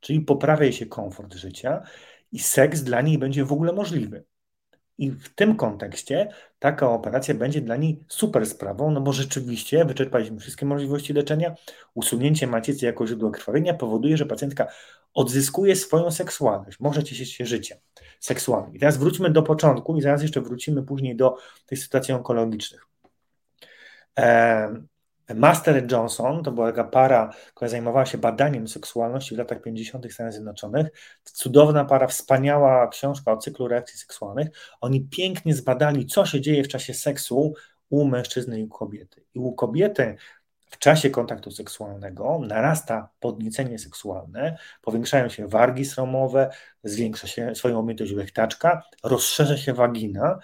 [0.00, 1.82] Czyli poprawia się komfort życia
[2.32, 4.24] i seks dla niej będzie w ogóle możliwy.
[5.02, 10.38] I w tym kontekście taka operacja będzie dla niej super sprawą, no bo rzeczywiście wyczerpaliśmy
[10.38, 11.54] wszystkie możliwości leczenia.
[11.94, 14.66] Usunięcie macicy jako źródła krwawienia powoduje, że pacjentka
[15.14, 17.78] odzyskuje swoją seksualność, może cieszyć się życiem
[18.20, 18.74] seksualnym.
[18.74, 21.36] I teraz wróćmy do początku i zaraz jeszcze wrócimy później do
[21.66, 22.86] tych sytuacji onkologicznych.
[25.34, 30.06] Master Johnson to była taka para, która zajmowała się badaniem seksualności w latach 50.
[30.06, 30.86] w Stanach Zjednoczonych.
[31.24, 34.48] Cudowna para, wspaniała książka o cyklu reakcji seksualnych.
[34.80, 37.54] Oni pięknie zbadali, co się dzieje w czasie seksu
[37.90, 39.24] u mężczyzny i u kobiety.
[39.34, 40.16] I u kobiety
[40.72, 46.50] w czasie kontaktu seksualnego narasta podniecenie seksualne, powiększają się wargi sromowe,
[46.84, 50.38] zwiększa się swoją objętość łechtaczka, rozszerza się wagina.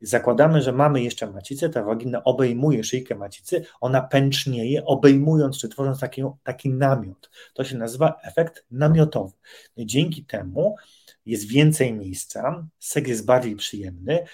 [0.00, 6.00] Zakładamy, że mamy jeszcze macicę, ta wagina obejmuje szyjkę macicy, ona pęcznieje, obejmując czy tworząc
[6.00, 7.30] taki, taki namiot.
[7.54, 9.32] To się nazywa efekt namiotowy.
[9.78, 10.76] Dzięki temu
[11.26, 14.24] jest więcej miejsca, seks jest bardziej przyjemny,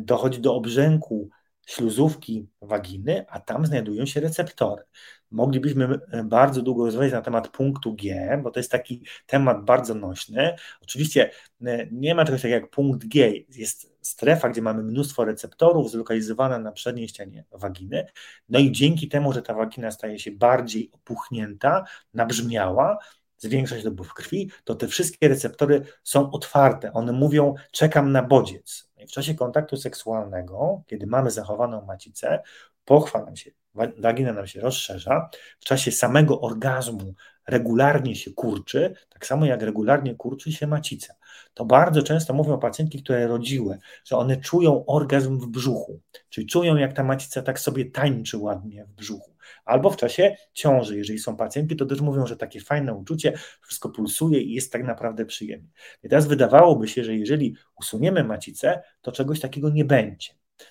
[0.00, 1.30] dochodzi do obrzęku
[1.66, 4.82] śluzówki waginy, a tam znajdują się receptory.
[5.30, 9.94] Moglibyśmy e, bardzo długo rozmawiać na temat punktu G, bo to jest taki temat bardzo
[9.94, 10.56] nośny.
[10.82, 11.30] Oczywiście
[11.66, 13.32] e, nie ma czegoś takiego jak punkt G.
[13.48, 18.06] Jest strefa, gdzie mamy mnóstwo receptorów zlokalizowana na przedniej ścianie waginy.
[18.48, 22.98] No i dzięki temu, że ta wagina staje się bardziej opuchnięta, nabrzmiała,
[23.38, 26.92] zwiększa się dopływ krwi, to te wszystkie receptory są otwarte.
[26.92, 28.88] One mówią, czekam na bodziec.
[29.08, 32.42] W czasie kontaktu seksualnego, kiedy mamy zachowaną macicę,
[32.84, 33.50] pochwa nam się,
[33.98, 35.28] wagina nam się rozszerza,
[35.60, 37.14] w czasie samego orgazmu
[37.46, 41.14] regularnie się kurczy, tak samo jak regularnie kurczy się macica.
[41.54, 46.76] To bardzo często mówią pacjentki, które rodziły, że one czują orgazm w brzuchu, czyli czują
[46.76, 49.33] jak ta macica tak sobie tańczy ładnie w brzuchu
[49.64, 50.96] albo w czasie ciąży.
[50.96, 54.84] Jeżeli są pacjentki, to też mówią, że takie fajne uczucie, wszystko pulsuje i jest tak
[54.84, 55.68] naprawdę przyjemnie.
[56.02, 60.28] I teraz wydawałoby się, że jeżeli usuniemy macicę, to czegoś takiego nie będzie.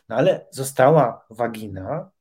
[0.10, 2.12] No ale została wagina,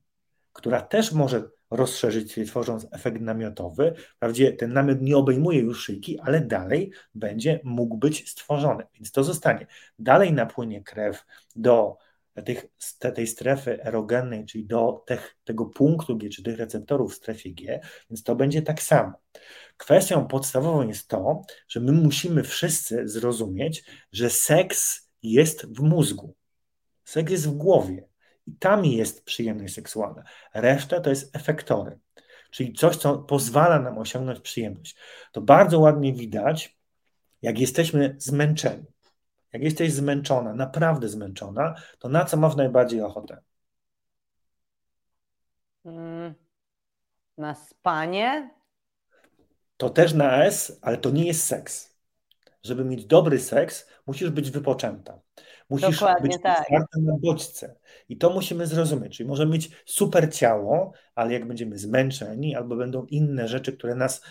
[0.53, 3.95] która też może rozszerzyć się, tworząc efekt namiotowy.
[4.17, 9.25] Wprawdzie ten namiot nie obejmuje już szyjki, ale dalej będzie mógł być stworzony, więc to
[9.25, 9.67] zostanie.
[9.99, 11.25] Dalej napłynie krew
[11.57, 11.97] do
[12.45, 12.67] tych,
[13.15, 17.81] tej strefy erogennej, czyli do tych, tego punktu G, czy tych receptorów w strefie G,
[18.11, 19.13] więc to będzie tak samo.
[19.77, 26.35] Kwestią podstawową jest to, że my musimy wszyscy zrozumieć, że seks jest w mózgu.
[27.05, 28.09] Seks jest w głowie
[28.47, 30.23] i tam jest przyjemność seksualna.
[30.55, 31.99] Reszta to jest efektory,
[32.51, 34.97] czyli coś, co pozwala nam osiągnąć przyjemność.
[35.33, 36.79] To bardzo ładnie widać,
[37.43, 38.92] jak jesteśmy zmęczeni.
[39.53, 43.41] Jak jesteś zmęczona, naprawdę zmęczona, to na co masz najbardziej ochotę?
[45.85, 46.35] Mm,
[47.39, 48.51] na spanie?
[49.77, 51.93] To też na S, ale to nie jest seks.
[52.63, 55.21] Żeby mieć dobry seks, musisz być wypoczęta.
[55.71, 56.69] Musisz Dokładnie być tak.
[56.71, 57.77] na bodźce.
[58.09, 59.17] I to musimy zrozumieć.
[59.17, 64.23] Czyli możemy mieć super ciało, ale jak będziemy zmęczeni, albo będą inne rzeczy, które nas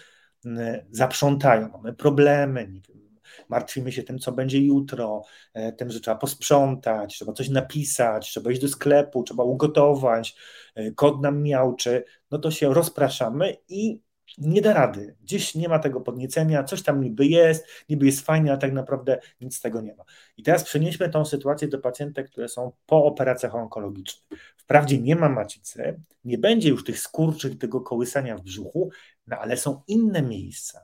[0.45, 3.01] mm, zaprzątają, mamy problemy, nie wiem,
[3.50, 8.52] martwimy się tym, co będzie jutro, e, tym, że trzeba posprzątać, trzeba coś napisać, trzeba
[8.52, 10.36] iść do sklepu, trzeba ugotować,
[10.76, 14.02] e, kod nam miałczy, no to się rozpraszamy i
[14.38, 15.15] nie da rady.
[15.22, 19.20] Gdzieś nie ma tego podniecenia, coś tam niby jest, niby jest fajnie, a tak naprawdę
[19.41, 20.04] nic z tego nie ma.
[20.38, 24.41] I teraz przenieśmy tą sytuację do pacjentek, które są po operacjach onkologicznych.
[24.58, 28.89] Wprawdzie nie ma macicy, nie będzie już tych skurczych, tego kołysania w brzuchu,
[29.28, 30.84] no ale są inne miejsca.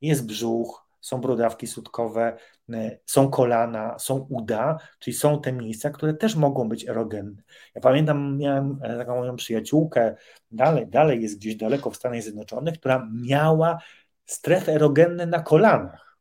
[0.00, 2.36] Jest brzuch, są brodawki sutkowe,
[2.72, 7.42] e, są kolana, są uda, czyli są te miejsca, które też mogą być erogenne.
[7.74, 10.16] Ja pamiętam, miałem e, taką moją przyjaciółkę,
[10.50, 13.78] dalej, dalej jest gdzieś daleko w Stanach Zjednoczonych, która miała
[14.26, 16.18] strefy erogenne na kolanach.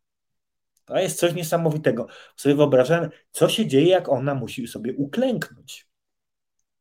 [0.85, 2.07] To jest coś niesamowitego.
[2.35, 5.89] Sobie wyobrażam, co się dzieje, jak ona musi sobie uklęknąć.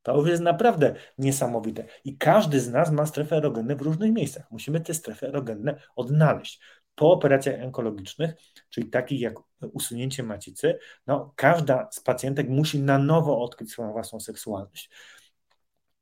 [0.02, 1.84] To jest naprawdę niesamowite.
[2.04, 4.50] I każdy z nas ma strefy erogenne w różnych miejscach.
[4.50, 6.60] Musimy te strefy erogenne odnaleźć
[6.98, 8.34] po operacjach onkologicznych,
[8.70, 9.34] czyli takich jak
[9.72, 14.90] usunięcie macicy, no, każda z pacjentek musi na nowo odkryć swoją własną seksualność.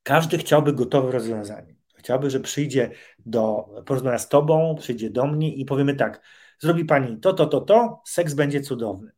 [0.03, 1.77] Każdy chciałby gotowe rozwiązanie.
[1.97, 6.21] Chciałby, że przyjdzie do, porozmawia z tobą, przyjdzie do mnie i powiemy tak,
[6.59, 9.11] zrobi pani to, to, to, to, seks będzie cudowny.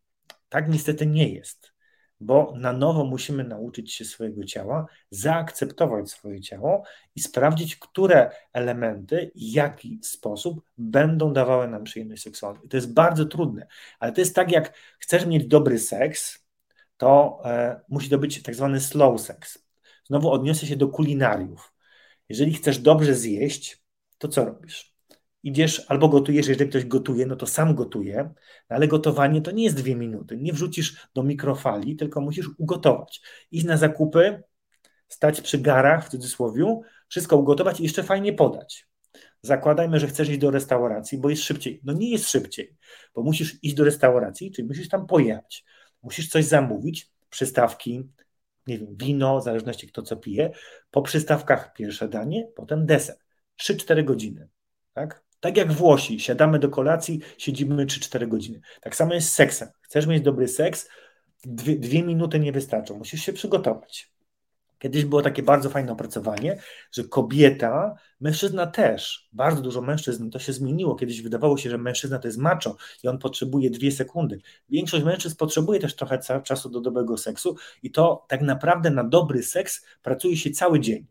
[0.48, 1.77] Tak niestety nie jest
[2.20, 6.82] bo na nowo musimy nauczyć się swojego ciała, zaakceptować swoje ciało
[7.16, 12.60] i sprawdzić, które elementy i jaki sposób będą dawały nam przyjemność seksualną.
[12.62, 13.66] I to jest bardzo trudne,
[13.98, 16.46] ale to jest tak, jak chcesz mieć dobry seks,
[16.96, 19.68] to e, musi to być tak zwany slow sex.
[20.04, 21.72] Znowu odniosę się do kulinariów.
[22.28, 23.82] Jeżeli chcesz dobrze zjeść,
[24.18, 24.97] to co robisz?
[25.42, 28.30] Idziesz albo gotujesz, jeżeli ktoś gotuje, no to sam gotuje,
[28.70, 30.36] no ale gotowanie to nie jest dwie minuty.
[30.36, 33.20] Nie wrzucisz do mikrofali, tylko musisz ugotować.
[33.50, 34.42] Iść na zakupy,
[35.08, 38.88] stać przy garach, w cudzysłowie, wszystko ugotować i jeszcze fajnie podać.
[39.42, 41.80] Zakładajmy, że chcesz iść do restauracji, bo jest szybciej.
[41.84, 42.76] No nie jest szybciej,
[43.14, 45.64] bo musisz iść do restauracji, czyli musisz tam pojechać.
[46.02, 48.10] Musisz coś zamówić, przystawki,
[48.66, 50.50] nie wiem, wino, w zależności kto co pije,
[50.90, 53.16] po przystawkach pierwsze danie, potem deser.
[53.62, 54.48] 3-4 godziny.
[54.92, 55.27] Tak?
[55.40, 58.60] Tak jak Włosi, siadamy do kolacji, siedzimy 3-4 godziny.
[58.80, 59.68] Tak samo jest z seksem.
[59.82, 60.88] Chcesz mieć dobry seks,
[61.44, 64.10] dwie, dwie minuty nie wystarczą, musisz się przygotować.
[64.78, 66.58] Kiedyś było takie bardzo fajne opracowanie,
[66.92, 70.94] że kobieta, mężczyzna też, bardzo dużo mężczyzn, to się zmieniło.
[70.94, 74.40] Kiedyś wydawało się, że mężczyzna to jest macho i on potrzebuje dwie sekundy.
[74.68, 79.42] Większość mężczyzn potrzebuje też trochę czasu do dobrego seksu i to tak naprawdę na dobry
[79.42, 81.06] seks pracuje się cały dzień.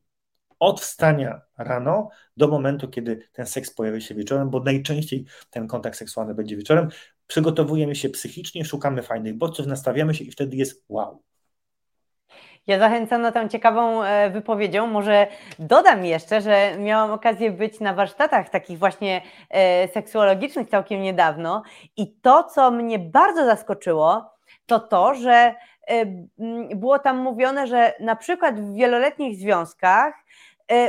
[0.59, 5.97] Od wstania rano do momentu, kiedy ten seks pojawi się wieczorem, bo najczęściej ten kontakt
[5.97, 6.89] seksualny będzie wieczorem.
[7.27, 11.23] Przygotowujemy się psychicznie, szukamy fajnych bodźców, nastawiamy się i wtedy jest wow
[12.67, 14.87] ja zachęcam na tę ciekawą e, wypowiedzią.
[14.87, 15.27] Może
[15.59, 21.63] dodam jeszcze, że miałam okazję być na warsztatach takich właśnie e, seksuologicznych całkiem niedawno
[21.97, 24.31] i to, co mnie bardzo zaskoczyło,
[24.65, 25.55] to to, że
[25.87, 26.05] e,
[26.75, 30.13] było tam mówione, że na przykład w wieloletnich związkach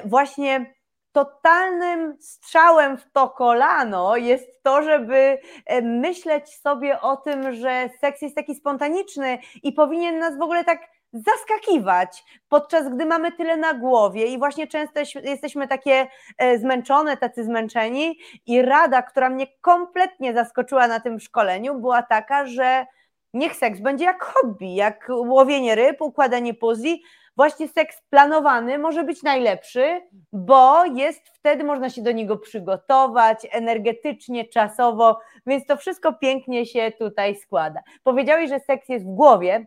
[0.05, 0.75] właśnie
[1.13, 5.39] totalnym strzałem w to kolano jest to, żeby
[5.83, 10.81] myśleć sobie o tym, że seks jest taki spontaniczny i powinien nas w ogóle tak
[11.13, 16.07] zaskakiwać, podczas gdy mamy tyle na głowie i właśnie często jesteśmy takie
[16.39, 22.47] e, zmęczone, tacy zmęczeni i rada, która mnie kompletnie zaskoczyła na tym szkoleniu była taka,
[22.47, 22.87] że
[23.35, 27.03] niech seks będzie jak hobby, jak łowienie ryb, układanie puzli,
[27.39, 30.01] właśnie seks planowany może być najlepszy,
[30.33, 36.93] bo jest wtedy można się do niego przygotować energetycznie, czasowo, więc to wszystko pięknie się
[36.99, 37.81] tutaj składa.
[38.03, 39.67] Powiedziałeś, że seks jest w głowie,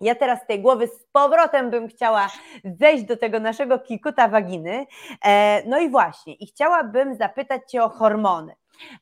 [0.00, 2.28] ja teraz z tej głowy z powrotem bym chciała
[2.64, 4.86] zejść do tego naszego kikuta waginy.
[5.24, 8.54] E, no i właśnie, i chciałabym zapytać Cię o hormony.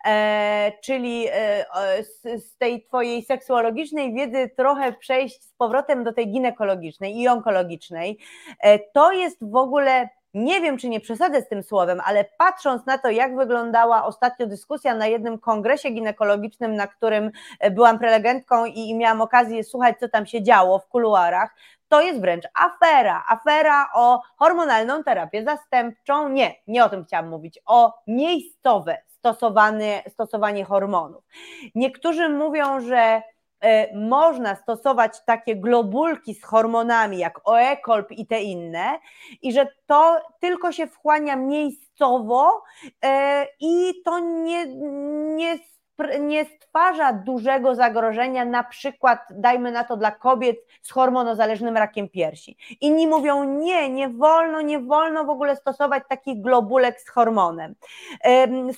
[0.06, 1.64] E, czyli e,
[2.38, 8.18] z, tej Twojej seksuologicznej wiedzy trochę przejść z powrotem do tej ginekologicznej i onkologicznej.
[8.92, 12.98] To jest w ogóle nie wiem, czy nie przesadzę z tym słowem, ale patrząc na
[12.98, 18.94] to, jak wyglądała ostatnio dyskusja na jednym kongresie ginekologicznym, na którym e, byłam prelegentką i
[18.94, 21.54] miałam okazję słuchać, co tam się działo w kuluarach,
[21.88, 23.24] to jest wręcz afera.
[23.28, 26.28] Afera o hormonalną terapię zastępczą.
[26.28, 31.24] Nie, nie o tym chciałam mówić, o miejscowe stosowanie, stosowanie hormonów.
[31.74, 33.22] Niektórzy mówią, że
[33.64, 38.98] E, można stosować takie globulki z hormonami jak Oekolp i te inne
[39.42, 42.62] i że to tylko się wchłania miejscowo
[43.04, 44.66] e, i to nie,
[45.36, 45.58] nie
[46.20, 52.56] nie stwarza dużego zagrożenia, na przykład dajmy na to dla kobiet z hormonozależnym rakiem piersi.
[52.80, 57.74] Inni mówią nie, nie wolno, nie wolno w ogóle stosować takich globulek z hormonem.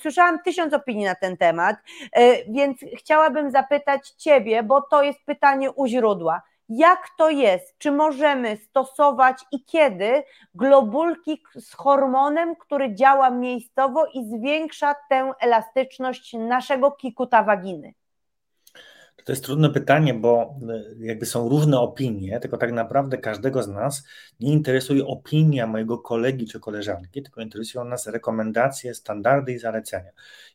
[0.01, 1.77] Słyszałam tysiąc opinii na ten temat,
[2.13, 7.91] e, więc chciałabym zapytać Ciebie, bo to jest pytanie u źródła jak to jest, czy
[7.91, 10.23] możemy stosować i kiedy
[10.55, 17.93] globulki z hormonem, który działa miejscowo i zwiększa tę elastyczność naszego kikuta waginy.
[19.27, 23.67] To jest trudne pytanie, bo e, jakby są różne opinie, tylko tak naprawdę każdego z
[23.67, 24.03] nas
[24.39, 30.11] nie interesuje opinia mojego kolegi czy koleżanki, tylko interesują nas rekomendacje, standardy i zalecenia.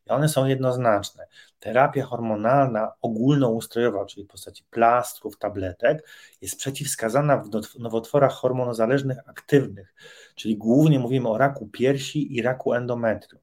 [0.06, 1.26] I one są jednoznaczne.
[1.60, 6.08] Terapia hormonalna ogólnoustrojowa, czyli w postaci plastrów, tabletek,
[6.40, 9.94] jest przeciwwskazana w nowotworach hormonozależnych aktywnych,
[10.34, 13.42] czyli głównie mówimy o raku piersi i raku endometrium.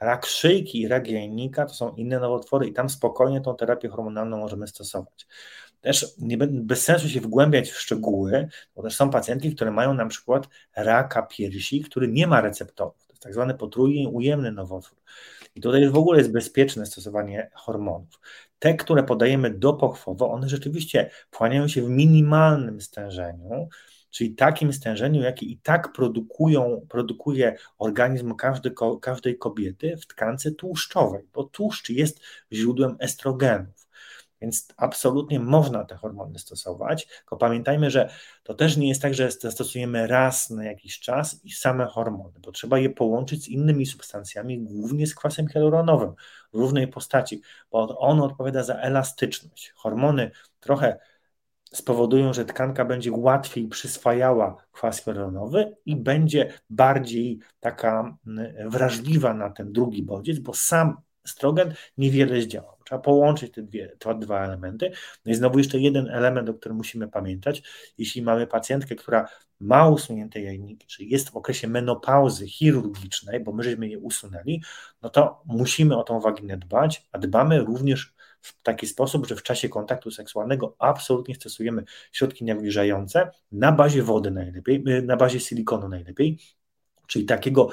[0.00, 4.38] Rak szyjki i rak jajnika to są inne nowotwory i tam spokojnie tą terapię hormonalną
[4.38, 5.26] możemy stosować.
[5.80, 10.06] Też nie, bez sensu się wgłębiać w szczegóły, bo też są pacjentki, które mają na
[10.06, 13.06] przykład raka piersi, który nie ma receptorów.
[13.06, 14.98] To jest tak zwany potrójnie ujemny nowotwór.
[15.54, 18.20] I tutaj w ogóle jest bezpieczne stosowanie hormonów.
[18.58, 23.68] Te, które podajemy dopochwowo, one rzeczywiście wchłaniają się w minimalnym stężeniu,
[24.10, 31.28] czyli takim stężeniu, jakie i tak produkują, produkuje organizm każdy, każdej kobiety w tkance tłuszczowej,
[31.32, 32.20] bo tłuszcz jest
[32.52, 33.88] źródłem estrogenów.
[34.40, 38.10] Więc absolutnie można te hormony stosować, tylko pamiętajmy, że
[38.42, 42.52] to też nie jest tak, że zastosujemy raz na jakiś czas i same hormony, bo
[42.52, 46.12] trzeba je połączyć z innymi substancjami, głównie z kwasem hialuronowym
[46.52, 49.72] w różnej postaci, bo on odpowiada za elastyczność.
[49.76, 50.98] Hormony trochę
[51.72, 59.50] spowodują, że tkanka będzie łatwiej przyswajała kwas hialuronowy i będzie bardziej taka mm, wrażliwa na
[59.50, 62.76] ten drugi bodziec, bo sam estrogen niewiele zdziałał.
[62.84, 64.90] Trzeba połączyć te, dwie, te dwa elementy.
[65.24, 67.62] No i znowu jeszcze jeden element, o którym musimy pamiętać.
[67.98, 69.28] Jeśli mamy pacjentkę, która
[69.60, 74.62] ma usunięte jajniki, czyli jest w okresie menopauzy chirurgicznej, bo my żeśmy je usunęli,
[75.02, 79.42] no to musimy o tą waginę dbać, a dbamy również w taki sposób, że w
[79.42, 86.38] czasie kontaktu seksualnego absolutnie stosujemy środki nawilżające na bazie wody najlepiej, na bazie silikonu najlepiej,
[87.08, 87.68] czyli takiego,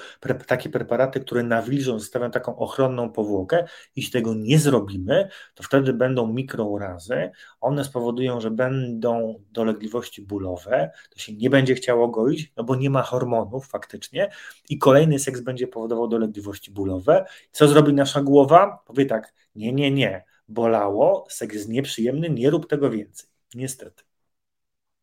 [0.47, 3.66] takie preparaty, które nawilżą, zostawiają taką ochronną powłokę.
[3.95, 11.20] Jeśli tego nie zrobimy, to wtedy będą mikrourazy, one spowodują, że będą dolegliwości bólowe, to
[11.20, 14.30] się nie będzie chciało goić, no bo nie ma hormonów faktycznie
[14.70, 17.26] i kolejny seks będzie powodował dolegliwości bólowe.
[17.51, 18.84] Co zrobi nasza głowa?
[18.86, 23.30] Powie tak, nie, nie, nie, bolało, seks jest nieprzyjemny, nie rób tego więcej.
[23.56, 24.04] Niestety.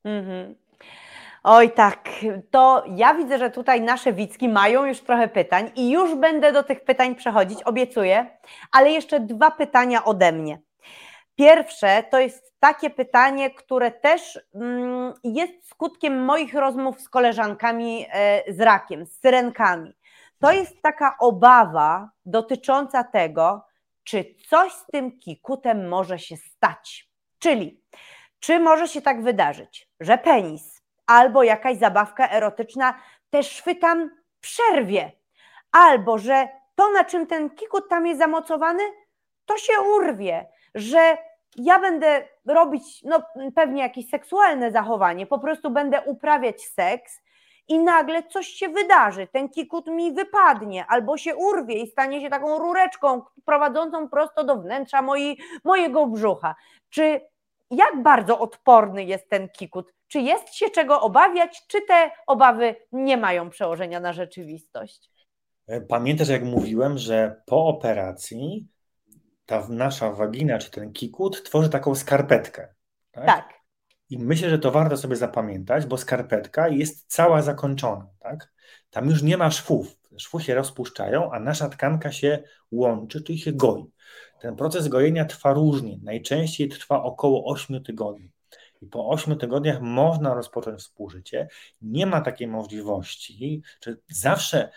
[0.04, 0.54] Mhm.
[1.44, 2.08] Oj tak,
[2.50, 6.62] to ja widzę, że tutaj nasze widzki mają już trochę pytań i już będę do
[6.62, 8.38] tych pytań przechodzić, obiecuję,
[8.72, 10.58] ale jeszcze dwa pytania ode mnie.
[11.36, 18.42] Pierwsze to jest takie pytanie, które też mm, jest skutkiem moich rozmów z koleżankami e,
[18.52, 19.96] z rakiem, z syrenkami.
[20.38, 23.64] To jest taka obawa dotycząca tego,
[24.04, 27.08] czy coś z tym kikutem może się stać.
[27.38, 27.82] Czyli,
[28.40, 32.94] czy może się tak wydarzyć, że penis albo jakaś zabawka erotyczna
[33.30, 35.12] te szwy tam przerwie,
[35.72, 38.82] albo że to, na czym ten kikut tam jest zamocowany,
[39.46, 41.18] to się urwie, że
[41.56, 43.22] ja będę robić no,
[43.54, 47.22] pewnie jakieś seksualne zachowanie, po prostu będę uprawiać seks
[47.72, 52.30] i nagle coś się wydarzy, ten kikut mi wypadnie albo się urwie i stanie się
[52.30, 55.02] taką rureczką prowadzącą prosto do wnętrza
[55.64, 56.54] mojego brzucha.
[56.90, 57.20] Czy
[57.70, 59.94] jak bardzo odporny jest ten kikut?
[60.08, 65.10] Czy jest się czego obawiać, czy te obawy nie mają przełożenia na rzeczywistość?
[65.66, 68.68] E, pamiętasz, jak mówiłem, że po operacji
[69.46, 72.68] ta nasza wagina, czy ten kikut tworzy taką skarpetkę.
[73.10, 73.26] Tak.
[73.26, 73.61] tak.
[74.12, 78.06] I myślę, że to warto sobie zapamiętać, bo skarpetka jest cała zakończona.
[78.20, 78.52] Tak?
[78.90, 79.96] Tam już nie ma szwów.
[80.16, 83.84] Szwy się rozpuszczają, a nasza tkanka się łączy, czyli się goi.
[84.40, 85.98] Ten proces gojenia trwa różnie.
[86.02, 88.30] Najczęściej trwa około 8 tygodni.
[88.82, 91.48] I po 8 tygodniach można rozpocząć współżycie.
[91.82, 94.70] Nie ma takiej możliwości, czy zawsze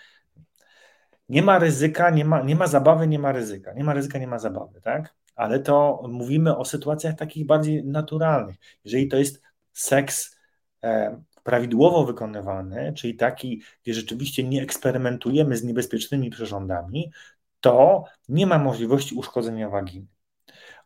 [1.30, 3.74] nie ma ryzyka, nie ma, nie ma zabawy, nie ma ryzyka.
[3.74, 5.16] Nie ma ryzyka, nie ma zabawy, tak?
[5.36, 8.56] Ale to mówimy o sytuacjach takich bardziej naturalnych.
[8.86, 9.42] Jeżeli to jest
[9.74, 10.38] seks
[10.84, 17.12] e, prawidłowo wykonywany, czyli taki, gdzie rzeczywiście nie eksperymentujemy z niebezpiecznymi przyrządami,
[17.60, 20.08] to nie ma możliwości uszkodzenia waginy.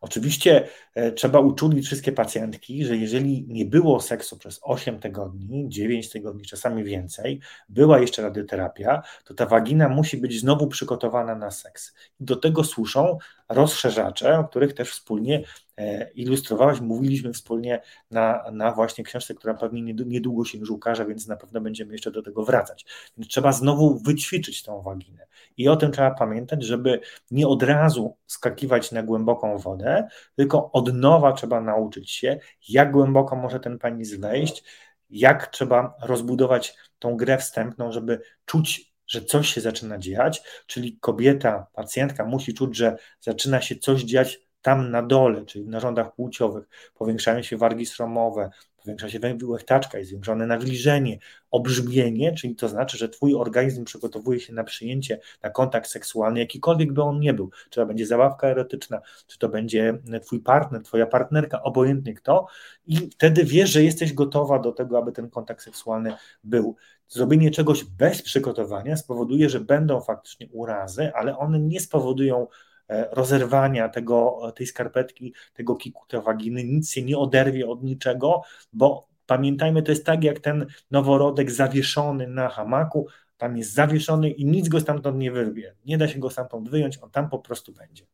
[0.00, 6.10] Oczywiście e, trzeba uczulić wszystkie pacjentki, że jeżeli nie było seksu przez 8 tygodni, 9
[6.10, 11.94] tygodni, czasami więcej, była jeszcze radioterapia, to ta wagina musi być znowu przygotowana na seks.
[12.20, 15.44] I do tego służą rozszerzacze, o których też wspólnie
[15.76, 21.26] e, ilustrowałaś, mówiliśmy wspólnie na, na właśnie książce, która pewnie niedługo się już ukaże, więc
[21.26, 22.86] na pewno będziemy jeszcze do tego wracać.
[23.18, 25.26] Więc trzeba znowu wyćwiczyć tą waginę.
[25.60, 27.00] I o tym trzeba pamiętać, żeby
[27.30, 32.38] nie od razu skakiwać na głęboką wodę, tylko od nowa trzeba nauczyć się,
[32.68, 34.64] jak głęboko może ten penis wejść,
[35.10, 41.66] jak trzeba rozbudować tą grę wstępną, żeby czuć że coś się zaczyna dziać, czyli kobieta,
[41.72, 46.64] pacjentka musi czuć, że zaczyna się coś dziać tam na dole, czyli w narządach płciowych,
[46.94, 48.50] powiększają się wargi stromowe,
[48.80, 51.18] powiększa się łechtaczka, jest zwiększone nawilżenie,
[51.50, 56.92] obrzmienie, czyli to znaczy, że twój organizm przygotowuje się na przyjęcie, na kontakt seksualny, jakikolwiek
[56.92, 57.50] by on nie był.
[57.70, 62.46] Czy to będzie zabawka erotyczna, czy to będzie twój partner, twoja partnerka, obojętnie kto
[62.86, 66.14] i wtedy wiesz, że jesteś gotowa do tego, aby ten kontakt seksualny
[66.44, 66.76] był.
[67.08, 72.69] Zrobienie czegoś bez przygotowania spowoduje, że będą faktycznie urazy, ale one nie spowodują E,
[73.10, 79.82] rozerwania tego, tej skarpetki, tego kikuta waginy, nic się nie oderwie od niczego, bo pamiętajmy,
[79.82, 84.80] to jest tak jak ten noworodek zawieszony na hamaku, tam jest zawieszony i nic go
[84.80, 85.74] stamtąd nie wyrwie.
[85.86, 88.06] Nie da się go stamtąd wyjąć, on tam po prostu będzie.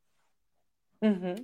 [1.00, 1.36] Mhm.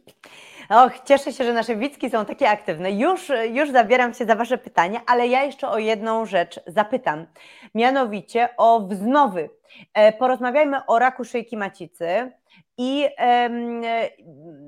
[0.69, 2.93] Och, cieszę się, że nasze widzki są takie aktywne.
[2.93, 7.27] Już, już zabieram się za Wasze pytania, ale ja jeszcze o jedną rzecz zapytam.
[7.75, 9.51] Mianowicie o wznowy.
[9.95, 12.33] E, porozmawiajmy o raku szyjki macicy.
[12.85, 13.09] I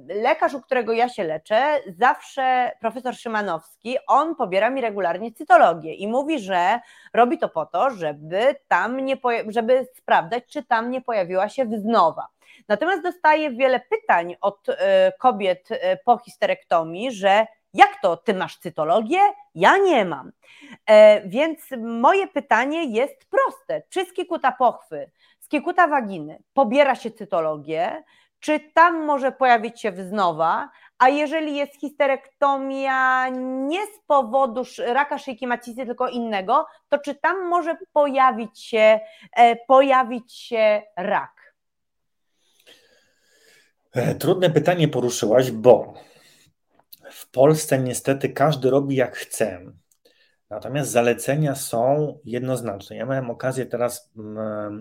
[0.09, 6.09] lekarz, u którego ja się leczę, zawsze profesor Szymanowski, on pobiera mi regularnie cytologię i
[6.09, 6.81] mówi, że
[7.15, 9.17] robi to po to, żeby tam nie,
[9.49, 12.29] żeby sprawdzać, czy tam nie pojawiła się wznowa.
[12.69, 18.59] Natomiast dostaję wiele pytań od e, kobiet e, po histerektomii, że jak to, ty masz
[18.59, 19.21] cytologię?
[19.55, 20.33] Ja nie mam.
[20.87, 23.83] E, więc moje pytanie jest proste.
[23.89, 25.11] Czy z kikuta pochwy
[25.45, 28.03] z kiekuta waginy pobiera się cytologię,
[28.41, 33.29] czy tam może pojawić się wznowa, a jeżeli jest histerektomia
[33.69, 39.01] nie z powodu raka szyjki macicy, tylko innego, to czy tam może pojawić się,
[39.37, 41.55] e, pojawić się rak?
[43.93, 45.95] E, trudne pytanie poruszyłaś, bo
[47.11, 49.61] w Polsce niestety każdy robi jak chce.
[50.51, 52.97] Natomiast zalecenia są jednoznaczne.
[52.97, 54.81] Ja miałem okazję teraz mm,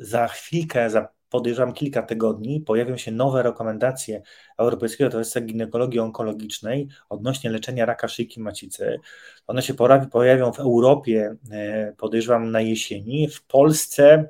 [0.00, 4.22] za chwilkę, za podejrzewam kilka tygodni, pojawią się nowe rekomendacje
[4.58, 9.00] Europejskiego Towarzystwa Ginekologii Onkologicznej odnośnie leczenia raka szyjki macicy.
[9.46, 9.74] One się
[10.10, 13.28] pojawią w Europie, e, podejrzewam, na jesieni.
[13.28, 14.28] W Polsce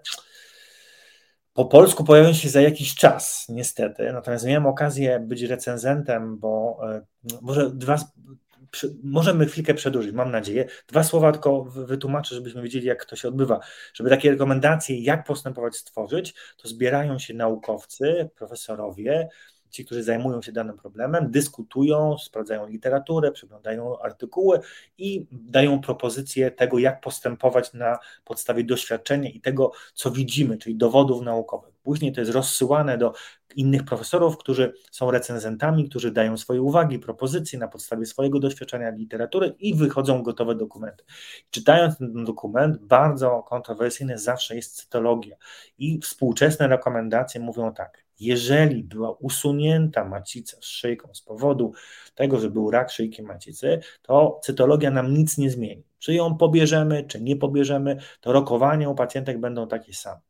[1.52, 4.12] po polsku pojawią się za jakiś czas, niestety.
[4.12, 7.02] Natomiast miałem okazję być recenzentem, bo e,
[7.42, 7.96] może dwa,
[9.02, 10.66] możemy chwilkę przedłużyć, mam nadzieję.
[10.88, 13.60] Dwa słowa tylko wytłumaczę, żebyśmy wiedzieli, jak to się odbywa.
[13.94, 19.28] Żeby takie rekomendacje, jak postępować, stworzyć, to zbierają się naukowcy, profesorowie,
[19.70, 24.60] ci, którzy zajmują się danym problemem, dyskutują, sprawdzają literaturę, przeglądają artykuły
[24.98, 31.22] i dają propozycje tego, jak postępować na podstawie doświadczenia i tego, co widzimy, czyli dowodów
[31.22, 31.74] naukowych.
[31.82, 33.12] Później to jest rozsyłane do
[33.56, 39.54] innych profesorów, którzy są recenzentami, którzy dają swoje uwagi, propozycje na podstawie swojego doświadczenia literatury
[39.58, 41.04] i wychodzą gotowe dokumenty.
[41.50, 45.36] Czytając ten dokument, bardzo kontrowersyjny zawsze jest cytologia
[45.78, 51.72] i współczesne rekomendacje mówią tak, jeżeli była usunięta macica z szyjką z powodu
[52.14, 55.84] tego, że był rak szyjki macicy, to cytologia nam nic nie zmieni.
[55.98, 60.20] Czy ją pobierzemy, czy nie pobierzemy, to rokowania u pacjentek będą takie same.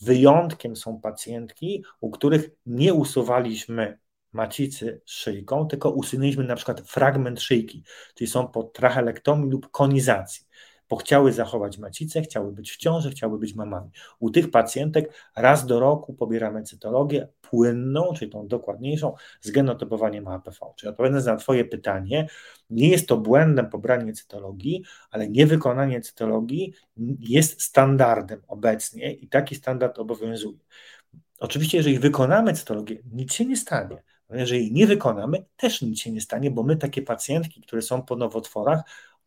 [0.00, 3.98] Wyjątkiem są pacjentki, u których nie usuwaliśmy
[4.32, 7.84] macicy szyjką, tylko usunęliśmy na przykład fragment szyjki,
[8.14, 10.49] czyli są po trachelektomii lub konizacji
[10.90, 13.90] bo chciały zachować macicę, chciały być w ciąży, chciały być mamami.
[14.18, 20.56] U tych pacjentek raz do roku pobieramy cytologię płynną, czyli tą dokładniejszą, z genotypowaniem HPV.
[20.76, 22.28] Czyli odpowiadając na Twoje pytanie,
[22.70, 26.74] nie jest to błędem pobranie cytologii, ale niewykonanie cytologii
[27.18, 30.58] jest standardem obecnie i taki standard obowiązuje.
[31.40, 34.02] Oczywiście, jeżeli wykonamy cytologię, nic się nie stanie.
[34.30, 38.16] Jeżeli nie wykonamy, też nic się nie stanie, bo my takie pacjentki, które są po
[38.16, 38.82] nowotworach,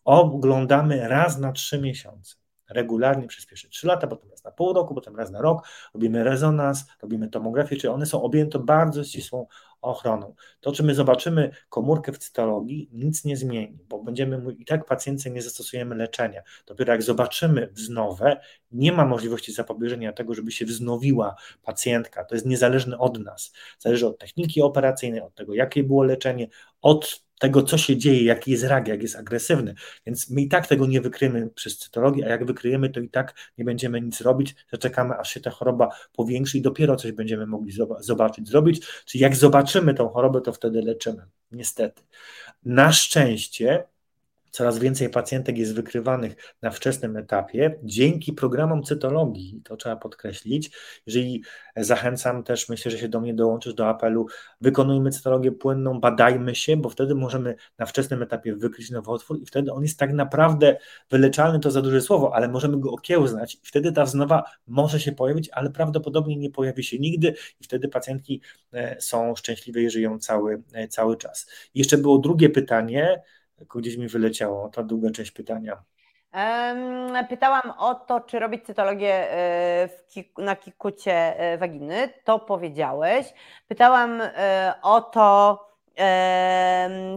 [0.06, 2.36] oglądamy raz na trzy miesiące.
[2.70, 6.24] Regularnie przez pierwsze trzy lata, potem raz na pół roku, potem raz na rok, robimy
[6.24, 9.48] rezonans, robimy tomografię, czyli one są objęte bardzo ścisłą
[9.82, 10.36] ochroną.
[10.60, 15.30] To, czy my zobaczymy komórkę w cytologii, nic nie zmieni, bo będziemy i tak pacjentce
[15.30, 16.42] nie zastosujemy leczenia.
[16.66, 18.42] Dopiero jak zobaczymy wznowę,
[18.72, 22.26] nie ma możliwości zapobieżenia tego, żeby się wznowiła pacjentka.
[22.26, 23.54] To jest niezależne od nas.
[23.80, 26.48] Zależy od techniki operacyjnej, od tego, jakie było leczenie,
[26.82, 29.76] od tego, co się dzieje, jaki jest rak, jak jest agresywny.
[30.06, 33.34] Więc my i tak tego nie wykryjemy przez cytologię, a jak wykryjemy, to i tak
[33.58, 37.74] nie będziemy nic robić, zaczekamy, aż się ta choroba powiększy i dopiero coś będziemy mogli
[38.00, 38.86] zobaczyć, zrobić.
[39.06, 41.26] Czyli jak zobaczymy tą chorobę, to wtedy leczymy.
[41.52, 42.02] Niestety.
[42.66, 43.84] Na szczęście
[44.54, 50.72] Coraz więcej pacjentek jest wykrywanych na wczesnym etapie dzięki programom cytologii, to trzeba podkreślić.
[51.06, 51.44] Jeżeli
[51.78, 54.28] zachęcam też, myślę, że się do mnie dołączysz do apelu,
[54.62, 59.72] wykonujmy cytologię płynną, badajmy się, bo wtedy możemy na wczesnym etapie wykryć nowotwór i wtedy
[59.72, 60.78] on jest tak naprawdę
[61.10, 65.12] wyleczalny, to za duże słowo, ale możemy go okiełznać i wtedy ta wznowa może się
[65.12, 68.42] pojawić, ale prawdopodobnie nie pojawi się nigdy i wtedy pacjentki
[68.74, 71.50] e, są szczęśliwe i żyją cały, e, cały czas.
[71.74, 73.22] I jeszcze było drugie pytanie,
[73.76, 75.84] gdzieś mi wyleciało ta długa część pytania.
[77.30, 79.90] Pytałam o to, czy robić cytologię e,
[80.38, 82.14] na kikucie e, waginy.
[82.24, 83.34] To powiedziałeś.
[83.68, 85.60] Pytałam e, o to,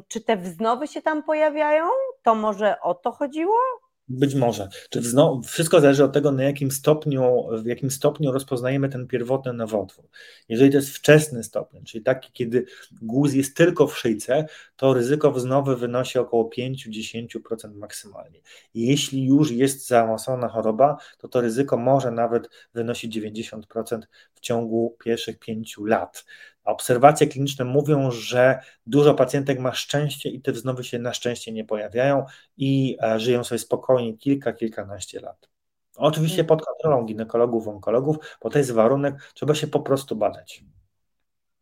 [0.09, 1.84] czy te wznowy się tam pojawiają.
[2.22, 3.57] To może o to chodziło?
[4.09, 4.69] Być może.
[4.91, 9.53] Czy znowu, wszystko zależy od tego, na jakim stopniu, w jakim stopniu rozpoznajemy ten pierwotny
[9.53, 10.05] nowotwór.
[10.49, 12.65] Jeżeli to jest wczesny stopień, czyli taki, kiedy
[13.03, 14.47] guz jest tylko w szyjce,
[14.77, 18.41] to ryzyko wznowy wynosi około 5-10% maksymalnie.
[18.75, 24.01] Jeśli już jest zaawansowana choroba, to to ryzyko może nawet wynosić 90%
[24.35, 26.25] w ciągu pierwszych 5 lat.
[26.67, 31.64] Obserwacje kliniczne mówią, że dużo pacjentek ma szczęście i te wznowy się na szczęście nie
[31.64, 35.49] pojawiają i e, żyją sobie spokojnie kilka, kilkanaście lat.
[35.97, 40.64] Oczywiście pod kontrolą ginekologów, onkologów, bo to jest warunek, trzeba się po prostu badać.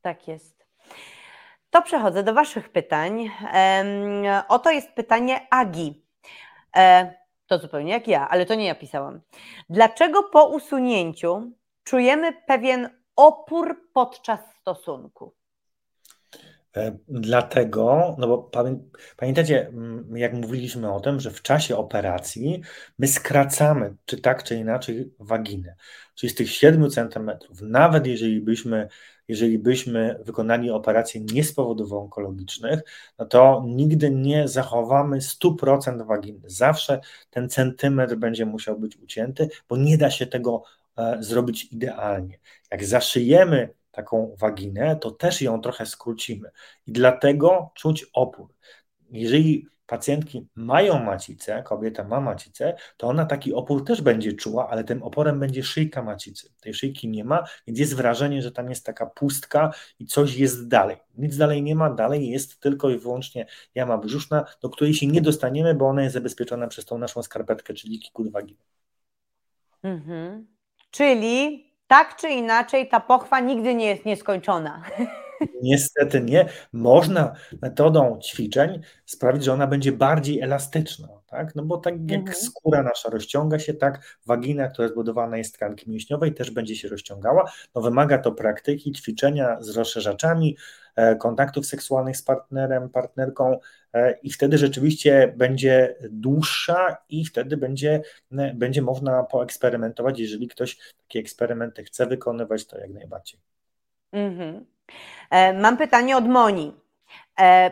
[0.03, 0.67] Tak jest.
[1.71, 3.31] To przechodzę do Waszych pytań.
[4.49, 6.03] Oto jest pytanie Agi.
[6.77, 7.15] E,
[7.47, 9.21] to zupełnie jak ja, ale to nie ja pisałam.
[9.69, 11.53] Dlaczego po usunięciu
[11.85, 15.35] czujemy pewien opór podczas stosunku?
[16.77, 18.51] E, dlatego, no bo
[19.17, 19.73] pamiętacie,
[20.15, 22.61] jak mówiliśmy o tym, że w czasie operacji
[22.99, 25.77] my skracamy, czy tak, czy inaczej, waginę.
[26.15, 27.31] Czyli z tych 7 cm,
[27.63, 28.89] nawet jeżeli byśmy,
[29.29, 32.81] jeżeli byśmy wykonali operację nie z powodów onkologicznych,
[33.19, 36.41] no to nigdy nie zachowamy 100% waginy.
[36.45, 37.01] Zawsze
[37.31, 40.63] ten centymetr będzie musiał być ucięty, bo nie da się tego
[41.21, 42.39] zrobić idealnie.
[42.71, 46.51] Jak zaszyjemy taką waginę, to też ją trochę skrócimy.
[46.87, 48.55] I dlatego czuć opór.
[49.11, 54.85] Jeżeli pacjentki mają macicę, kobieta ma macicę, to ona taki opór też będzie czuła, ale
[54.85, 56.53] tym oporem będzie szyjka macicy.
[56.61, 60.69] Tej szyjki nie ma, więc jest wrażenie, że tam jest taka pustka i coś jest
[60.69, 60.97] dalej.
[61.19, 65.21] Nic dalej nie ma, dalej jest tylko i wyłącznie jama brzuszna, do której się nie
[65.21, 68.61] dostaniemy, bo ona jest zabezpieczona przez tą naszą skarpetkę, czyli kikut waginy.
[69.83, 70.54] Mhm.
[70.95, 74.83] Czyli tak czy inaczej ta pochwa nigdy nie jest nieskończona.
[75.63, 76.49] Niestety nie.
[76.73, 81.55] Można metodą ćwiczeń sprawić, że ona będzie bardziej elastyczna, tak?
[81.55, 82.37] No bo tak jak mhm.
[82.37, 86.89] skóra nasza rozciąga się, tak wagina, która zbudowana jest z tkanki mięśniowej, też będzie się
[86.89, 87.53] rozciągała.
[87.75, 90.57] No wymaga to praktyki, ćwiczenia z rozszerzaczami,
[91.19, 93.59] kontaktów seksualnych z partnerem, partnerką
[93.93, 98.03] e, i wtedy rzeczywiście będzie dłuższa i wtedy będzie,
[98.55, 100.19] będzie można poeksperymentować.
[100.19, 103.41] Jeżeli ktoś takie eksperymenty chce wykonywać, to jak najbardziej.
[104.13, 104.67] Mhm.
[105.31, 106.73] E, mam pytanie od Moni.
[107.41, 107.71] E,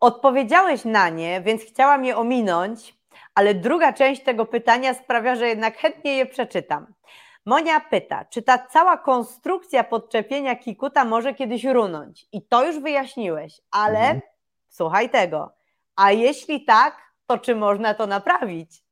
[0.00, 2.96] odpowiedziałeś na nie, więc chciałam je ominąć,
[3.34, 6.86] ale druga część tego pytania sprawia, że jednak chętnie je przeczytam.
[7.46, 12.26] Monia pyta, czy ta cała konstrukcja podczepienia kikuta może kiedyś runąć?
[12.32, 14.20] I to już wyjaśniłeś, ale mhm.
[14.68, 15.54] słuchaj tego.
[15.96, 18.84] A jeśli tak, to czy można to naprawić?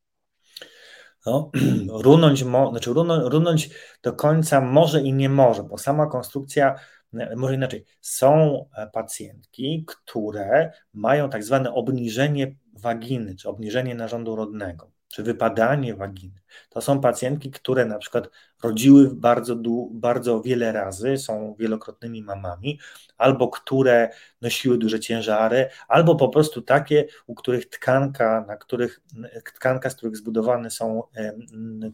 [1.26, 1.50] No,
[2.04, 3.70] runąć, mo, znaczy runąć, runąć
[4.02, 6.74] do końca może i nie może, bo sama konstrukcja
[7.36, 14.90] może inaczej, są e, pacjentki, które mają tak zwane obniżenie waginy, czy obniżenie narządu rodnego,
[15.08, 16.43] czy wypadanie waginy.
[16.68, 18.30] To są pacjentki, które na przykład
[18.62, 19.56] rodziły bardzo,
[19.90, 22.80] bardzo wiele razy, są wielokrotnymi mamami,
[23.18, 24.08] albo które
[24.42, 29.00] nosiły duże ciężary, albo po prostu takie, u których tkanka, na których
[29.54, 31.02] tkanka, z których zbudowany są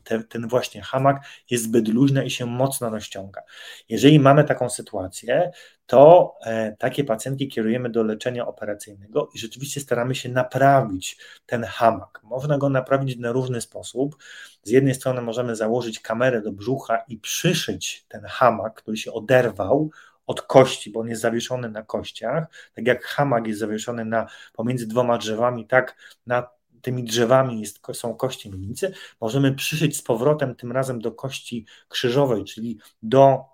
[0.05, 3.43] te, ten właśnie hamak, jest zbyt luźna i się mocno rozciąga.
[3.89, 5.51] Jeżeli mamy taką sytuację,
[5.91, 12.21] to e, takie pacjentki kierujemy do leczenia operacyjnego i rzeczywiście staramy się naprawić ten hamak.
[12.23, 14.17] Można go naprawić na różny sposób.
[14.63, 19.91] Z jednej strony możemy założyć kamerę do brzucha i przyszyć ten hamak, który się oderwał
[20.27, 22.47] od kości, bo on jest zawieszony na kościach.
[22.75, 25.97] Tak jak hamak jest zawieszony na, pomiędzy dwoma drzewami, tak
[26.27, 26.49] na
[26.83, 32.45] tymi drzewami jest, są kości miednicy, możemy przyszyć z powrotem tym razem do kości krzyżowej,
[32.45, 33.45] czyli do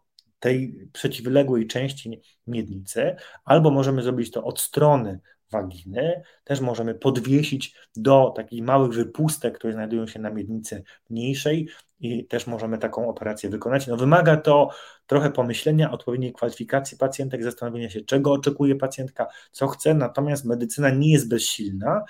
[0.40, 5.20] tej przeciwległej części miednicy, albo możemy zrobić to od strony
[5.51, 11.68] waginy, też możemy podwiesić do takich małych wypustek, które znajdują się na miednicy mniejszej
[12.01, 13.86] i też możemy taką operację wykonać.
[13.86, 14.70] No wymaga to
[15.07, 21.12] trochę pomyślenia, odpowiedniej kwalifikacji pacjentek, zastanowienia się, czego oczekuje pacjentka, co chce, natomiast medycyna nie
[21.12, 22.05] jest bezsilna,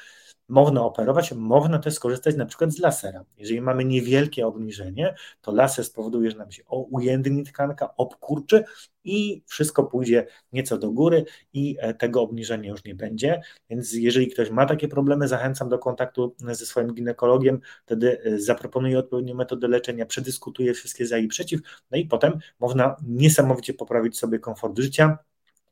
[0.49, 3.25] można operować, można też skorzystać na przykład z lasera.
[3.39, 8.65] Jeżeli mamy niewielkie obniżenie, to laser spowoduje, że nam się ujędrni tkanka, obkurczy
[9.05, 13.41] i wszystko pójdzie nieco do góry i e, tego obniżenia już nie będzie.
[13.71, 18.99] Więc jeżeli ktoś ma takie problemy, zachęcam do kontaktu ze swoim ginekologiem, wtedy e, zaproponuję
[18.99, 24.39] odpowiednią metodę leczenia, przedyskutuję wszystkie za i przeciw, no i potem można niesamowicie poprawić sobie
[24.39, 25.19] komfort życia,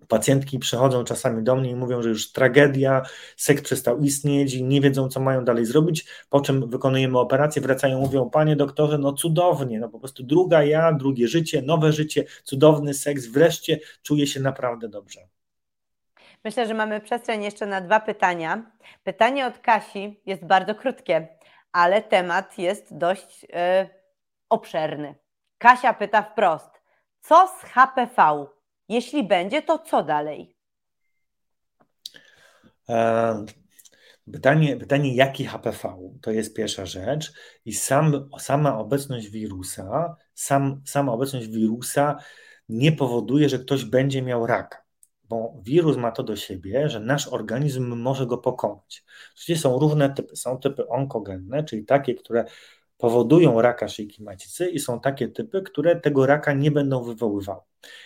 [0.08, 3.02] Pacjentki przychodzą czasami do mnie i mówią, że już tragedia,
[3.36, 8.00] seks przestał istnieć i nie wiedzą, co mają dalej zrobić, po czym wykonujemy operację, wracają,
[8.00, 12.94] mówią, panie doktorze, no cudownie, no po prostu druga ja, drugie życie, nowe życie, cudowny
[12.94, 15.20] seks, wreszcie czuję się naprawdę dobrze.
[16.44, 18.70] Myślę, że mamy przestrzeń jeszcze na dwa pytania.
[19.04, 21.28] Pytanie od Kasi jest bardzo krótkie,
[21.72, 23.48] ale temat jest dość yy,
[24.48, 25.14] obszerny.
[25.58, 26.70] Kasia pyta wprost,
[27.20, 28.46] co z HPV?
[28.88, 30.56] Jeśli będzie, to co dalej?
[32.88, 33.44] E,
[34.32, 35.96] pytanie, pytanie, jaki HPV?
[36.22, 37.32] To jest pierwsza rzecz.
[37.64, 42.16] I sam, sama obecność wirusa, sam, sama obecność wirusa
[42.68, 44.84] nie powoduje, że ktoś będzie miał raka.
[45.28, 49.04] Bo wirus ma to do siebie, że nasz organizm może go pokonać.
[49.56, 50.36] Są różne typy.
[50.36, 52.44] Są typy onkogenne, czyli takie, które
[52.98, 57.60] powodują raka szyjki macicy i są takie typy, które tego raka nie będą wywoływały.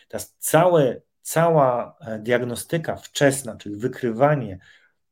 [0.08, 4.58] Teraz całe, cała e, diagnostyka wczesna, czyli wykrywanie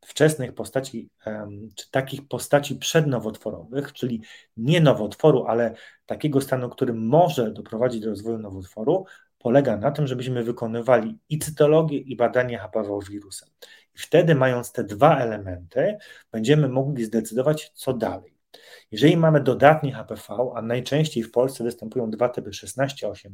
[0.07, 1.09] wczesnych postaci,
[1.75, 4.21] czy takich postaci przednowotworowych, czyli
[4.57, 5.75] nie nowotworu, ale
[6.05, 9.05] takiego stanu, który może doprowadzić do rozwoju nowotworu,
[9.39, 13.49] polega na tym, żebyśmy wykonywali i cytologię, i badanie HPV wirusem.
[13.95, 15.97] I wtedy, mając te dwa elementy,
[16.31, 18.36] będziemy mogli zdecydować, co dalej.
[18.91, 23.31] Jeżeli mamy dodatni HPV, a najczęściej w Polsce występują dwa typy 16-18,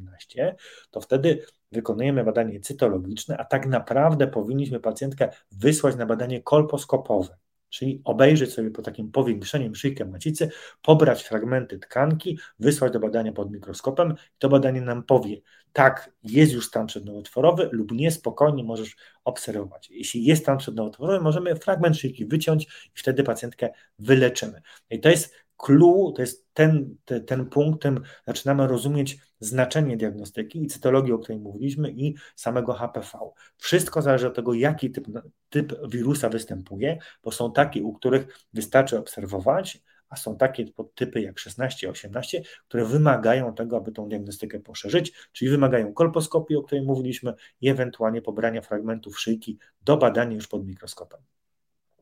[0.91, 7.38] to wtedy wykonujemy badanie cytologiczne, a tak naprawdę powinniśmy pacjentkę wysłać na badanie kolposkopowe,
[7.74, 10.49] Czyli obejrzeć sobie po takim powiększeniem szyjkę macicy,
[10.82, 15.41] pobrać fragmenty tkanki, wysłać do badania pod mikroskopem to badanie nam powie,
[15.74, 19.89] tak, jest już stan przednowotworowy lub nie, spokojnie możesz obserwować.
[19.89, 23.69] Jeśli jest stan przednowotworowy, możemy fragment szyjki wyciąć i wtedy pacjentkę
[23.99, 24.61] wyleczymy.
[24.89, 30.64] I to jest clue, to jest ten, ten, ten punkt, tym zaczynamy rozumieć znaczenie diagnostyki
[30.64, 33.20] i cytologii, o której mówiliśmy, i samego HPV.
[33.58, 35.08] Wszystko zależy od tego, jaki typ,
[35.49, 41.39] typ wirusa występuje, bo są takie, u których wystarczy obserwować, a są takie typy jak
[41.39, 47.34] 16, 18, które wymagają tego, aby tą diagnostykę poszerzyć, czyli wymagają kolposkopii, o której mówiliśmy,
[47.62, 51.20] i ewentualnie pobrania fragmentów szyjki do badania już pod mikroskopem.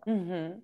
[0.06, 0.62] Mhm.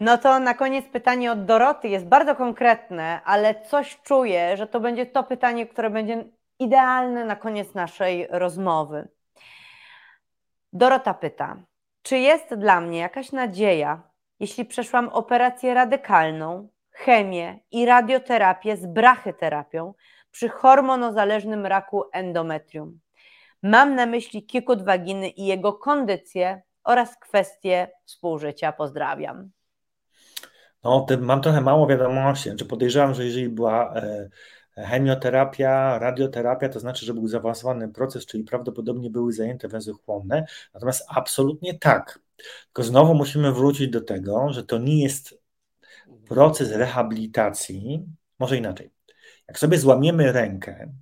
[0.00, 4.80] No to na koniec pytanie od Doroty jest bardzo konkretne, ale coś czuję, że to
[4.80, 6.24] będzie to pytanie, które będzie
[6.58, 9.08] idealne na koniec naszej rozmowy.
[10.72, 11.56] Dorota pyta,
[12.02, 14.02] czy jest dla mnie jakaś nadzieja,
[14.40, 19.94] jeśli przeszłam operację radykalną, chemię i radioterapię z brachyterapią
[20.30, 23.00] przy hormonozależnym raku endometrium?
[23.62, 28.72] Mam na myśli kikut waginy i jego kondycję oraz kwestie współżycia.
[28.72, 29.50] Pozdrawiam.
[30.84, 32.48] No, mam trochę mało wiadomości.
[32.48, 34.28] Znaczy podejrzewam, że jeżeli była e,
[34.76, 40.46] chemioterapia, radioterapia, to znaczy, że był zaawansowany proces, czyli prawdopodobnie były zajęte węzły chłonne.
[40.74, 42.20] Natomiast absolutnie tak.
[42.66, 45.40] Tylko znowu musimy wrócić do tego, że to nie jest
[46.28, 48.06] proces rehabilitacji,
[48.38, 48.90] może inaczej.
[49.48, 50.92] Jak sobie złamiemy rękę,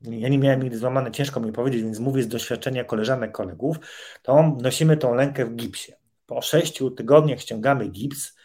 [0.00, 3.76] ja nie miałem nigdy złamane, ciężko mi powiedzieć, więc mówię z doświadczenia koleżanek, kolegów,
[4.22, 5.92] to nosimy tą rękę w gipsie.
[6.26, 8.36] Po sześciu tygodniach ściągamy gips,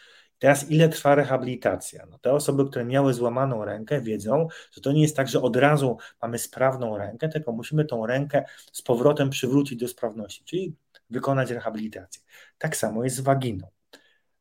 [0.46, 2.06] Teraz ile trwa rehabilitacja?
[2.10, 5.56] No te osoby, które miały złamaną rękę, wiedzą, że to nie jest tak, że od
[5.56, 10.76] razu mamy sprawną rękę, tylko musimy tą rękę z powrotem przywrócić do sprawności, czyli
[11.10, 12.22] wykonać rehabilitację.
[12.58, 13.68] Tak samo jest z waginą.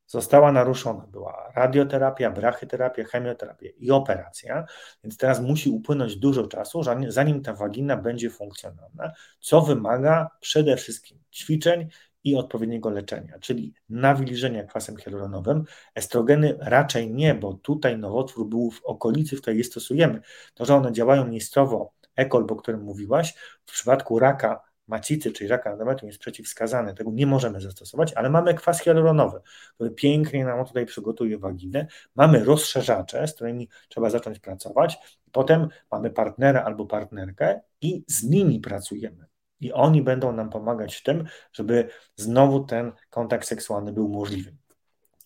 [0.07, 4.65] Została naruszona, była radioterapia, brachyterapia, chemioterapia i operacja,
[5.05, 11.19] więc teraz musi upłynąć dużo czasu, zanim ta wagina będzie funkcjonalna, co wymaga przede wszystkim
[11.33, 11.89] ćwiczeń
[12.25, 15.65] i odpowiedniego leczenia, czyli nawilżenia kwasem hialuronowym.
[15.95, 20.21] Estrogeny raczej nie, bo tutaj nowotwór był w okolicy, w której je stosujemy.
[20.55, 23.35] To, że one działają miejscowo, ekol, o którym mówiłaś,
[23.67, 28.55] w przypadku raka macicy, czyli raka endometrium jest przeciwwskazany, tego nie możemy zastosować, ale mamy
[28.55, 29.41] kwas hialuronowy,
[29.75, 31.87] który pięknie nam tutaj przygotuje waginę.
[32.15, 34.99] Mamy rozszerzacze, z którymi trzeba zacząć pracować.
[35.33, 39.27] Potem mamy partnera albo partnerkę i z nimi pracujemy
[39.65, 44.57] i oni będą nam pomagać w tym, żeby znowu ten kontakt seksualny był możliwy.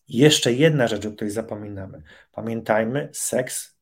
[0.08, 2.02] Jeszcze jedna rzecz, o której zapominamy.
[2.32, 3.78] Pamiętajmy, seks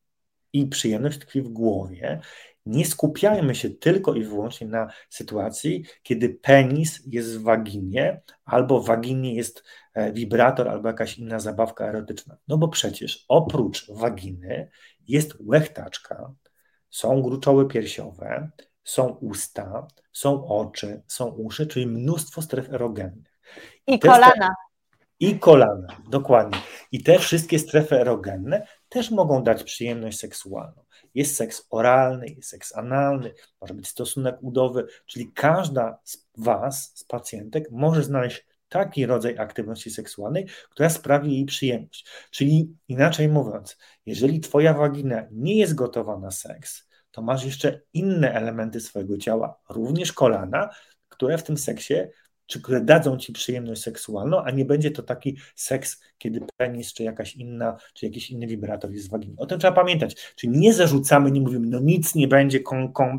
[0.53, 2.19] i przyjemność tkwi w głowie.
[2.65, 8.85] Nie skupiajmy się tylko i wyłącznie na sytuacji, kiedy penis jest w waginie, albo w
[8.85, 12.37] waginie jest e, wibrator, albo jakaś inna zabawka erotyczna.
[12.47, 14.69] No bo przecież oprócz waginy
[15.07, 16.33] jest łechtaczka,
[16.89, 18.49] są gruczoły piersiowe,
[18.87, 23.39] są usta, są oczy, są uszy, czyli mnóstwo stref erogennych.
[23.87, 24.55] I kolana.
[25.19, 26.57] I kolana, dokładnie.
[26.91, 30.83] I te wszystkie strefy erogenne też mogą dać przyjemność seksualną.
[31.15, 37.03] Jest seks oralny, jest seks analny, może być stosunek udowy, czyli każda z Was, z
[37.03, 42.07] pacjentek, może znaleźć taki rodzaj aktywności seksualnej, która sprawi jej przyjemność.
[42.31, 46.86] Czyli inaczej mówiąc, jeżeli Twoja wagina nie jest gotowa na seks,
[47.17, 50.69] to masz jeszcze inne elementy swojego ciała, również kolana,
[51.09, 51.93] które w tym seksie,
[52.45, 57.03] czy które dadzą ci przyjemność seksualną, a nie będzie to taki seks, kiedy penis, czy
[57.03, 59.35] jakaś inna, czy jakiś inny wibrator jest w waginie.
[59.37, 60.33] O tym trzeba pamiętać.
[60.35, 62.59] Czyli nie zarzucamy, nie mówimy, no nic nie będzie,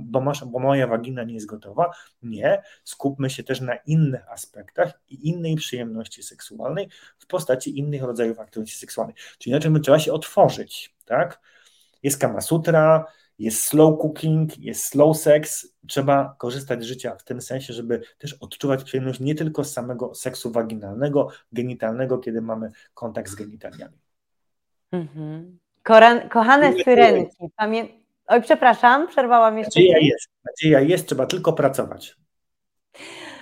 [0.00, 1.90] bo, masz, bo moja wagina nie jest gotowa.
[2.22, 2.62] Nie.
[2.84, 6.88] Skupmy się też na innych aspektach i innej przyjemności seksualnej
[7.18, 9.16] w postaci innych rodzajów aktywności seksualnej.
[9.38, 11.40] Czyli inaczej trzeba się otworzyć, tak?
[12.02, 13.04] Jest Kama Sutra,
[13.38, 15.74] jest slow cooking, jest slow sex.
[15.88, 20.14] Trzeba korzystać z życia w tym sensie, żeby też odczuwać przyjemność nie tylko z samego
[20.14, 23.98] seksu waginalnego, genitalnego, kiedy mamy kontakt z genitaliami.
[24.92, 25.58] Mhm.
[25.82, 27.88] Koran, kochane syrenki, pamię...
[28.26, 29.80] Oj, przepraszam, przerwałam jeszcze.
[29.80, 32.16] Nadzieja jest, nadzieja jest, trzeba tylko pracować.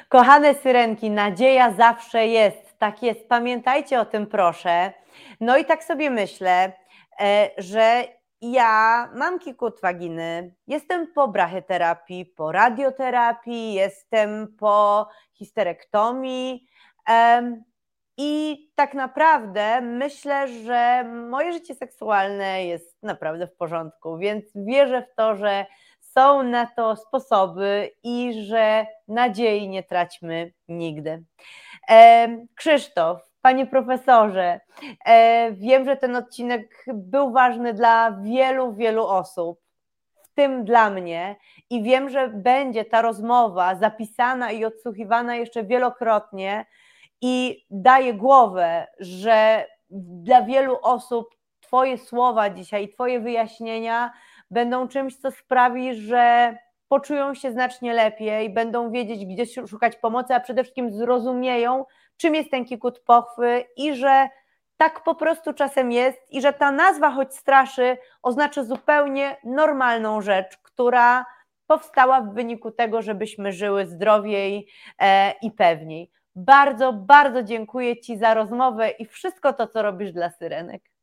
[0.09, 2.79] Kochane syrenki, nadzieja zawsze jest.
[2.79, 4.93] Tak jest, pamiętajcie o tym, proszę.
[5.41, 6.73] No i tak sobie myślę,
[7.21, 8.05] e, że
[8.53, 16.67] ja mam kikut waginy, jestem po brachyterapii, po radioterapii, jestem po histerektomii
[18.17, 25.15] i tak naprawdę myślę, że moje życie seksualne jest naprawdę w porządku, więc wierzę w
[25.15, 25.67] to, że
[26.01, 31.25] są na to sposoby i że nadziei nie traćmy nigdy.
[32.55, 34.61] Krzysztof, Panie profesorze,
[35.05, 39.61] e, wiem, że ten odcinek był ważny dla wielu, wielu osób,
[40.23, 41.37] w tym dla mnie,
[41.71, 46.67] i wiem, że będzie ta rozmowa zapisana i odsłuchiwana jeszcze wielokrotnie
[47.21, 51.27] i daje głowę, że dla wielu osób
[51.61, 54.13] Twoje słowa dzisiaj, Twoje wyjaśnienia
[54.51, 56.57] będą czymś, co sprawi, że
[56.89, 61.85] poczują się znacznie lepiej, będą wiedzieć, gdzie szukać pomocy, a przede wszystkim zrozumieją,
[62.17, 64.29] czym jest ten kikut pochwy i że
[64.77, 70.57] tak po prostu czasem jest i że ta nazwa, choć straszy, oznacza zupełnie normalną rzecz,
[70.57, 71.27] która
[71.67, 74.69] powstała w wyniku tego, żebyśmy żyły zdrowiej
[74.99, 76.11] e, i pewniej.
[76.35, 80.96] Bardzo, bardzo dziękuję Ci za rozmowę i wszystko to, co robisz dla Syrenek.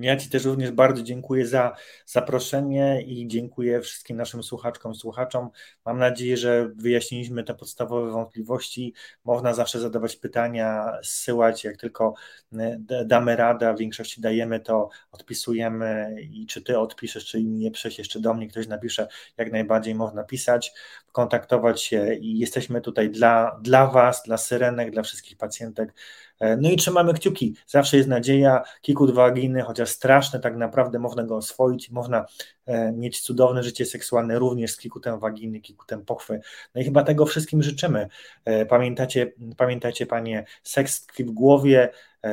[0.00, 1.76] Ja Ci też również bardzo dziękuję za
[2.06, 5.50] zaproszenie i dziękuję wszystkim naszym słuchaczkom, słuchaczom.
[5.84, 8.94] Mam nadzieję, że wyjaśniliśmy te podstawowe wątpliwości.
[9.24, 12.14] Można zawsze zadawać pytania, zsyłać, jak tylko
[12.52, 17.98] e, damy radę, w większości dajemy to, odpisujemy i czy Ty odpiszesz, czy nie przejść
[17.98, 20.72] jeszcze do mnie, ktoś napisze, jak najbardziej można pisać,
[21.12, 25.94] kontaktować się i jesteśmy tutaj dla, dla Was, dla syrenek, dla wszystkich pacjentek
[26.40, 31.36] no i trzymamy kciuki, zawsze jest nadzieja, kikut waginy, chociaż straszne, tak naprawdę można go
[31.36, 32.26] oswoić, można
[32.66, 36.40] e, mieć cudowne życie seksualne również z kikutem waginy, kikutem pochwy.
[36.74, 38.08] No i chyba tego wszystkim życzymy.
[38.44, 41.90] E, pamiętacie, pamiętajcie panie, seks w głowie,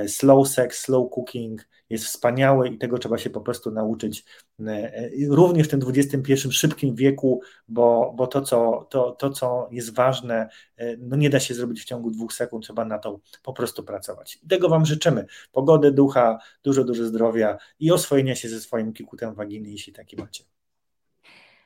[0.07, 4.25] slow sex, slow cooking, jest wspaniały i tego trzeba się po prostu nauczyć
[4.59, 9.95] e, również w tym XXI szybkim wieku, bo, bo to, co, to, to, co jest
[9.95, 13.53] ważne, e, no nie da się zrobić w ciągu dwóch sekund, trzeba na to po
[13.53, 14.39] prostu pracować.
[14.43, 15.25] I tego Wam życzymy.
[15.51, 20.43] Pogody, ducha, dużo, dużo zdrowia i oswojenia się ze swoim kikutem waginy, jeśli taki macie.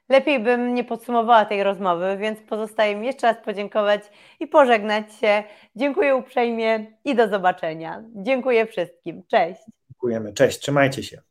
[0.09, 4.01] Lepiej bym nie podsumowała tej rozmowy, więc pozostaje mi jeszcze raz podziękować
[4.39, 5.43] i pożegnać się.
[5.75, 8.03] Dziękuję uprzejmie i do zobaczenia.
[8.15, 9.23] Dziękuję wszystkim.
[9.28, 9.61] Cześć.
[10.07, 10.33] Dziękujemy.
[10.33, 11.21] Cześć, trzymajcie się.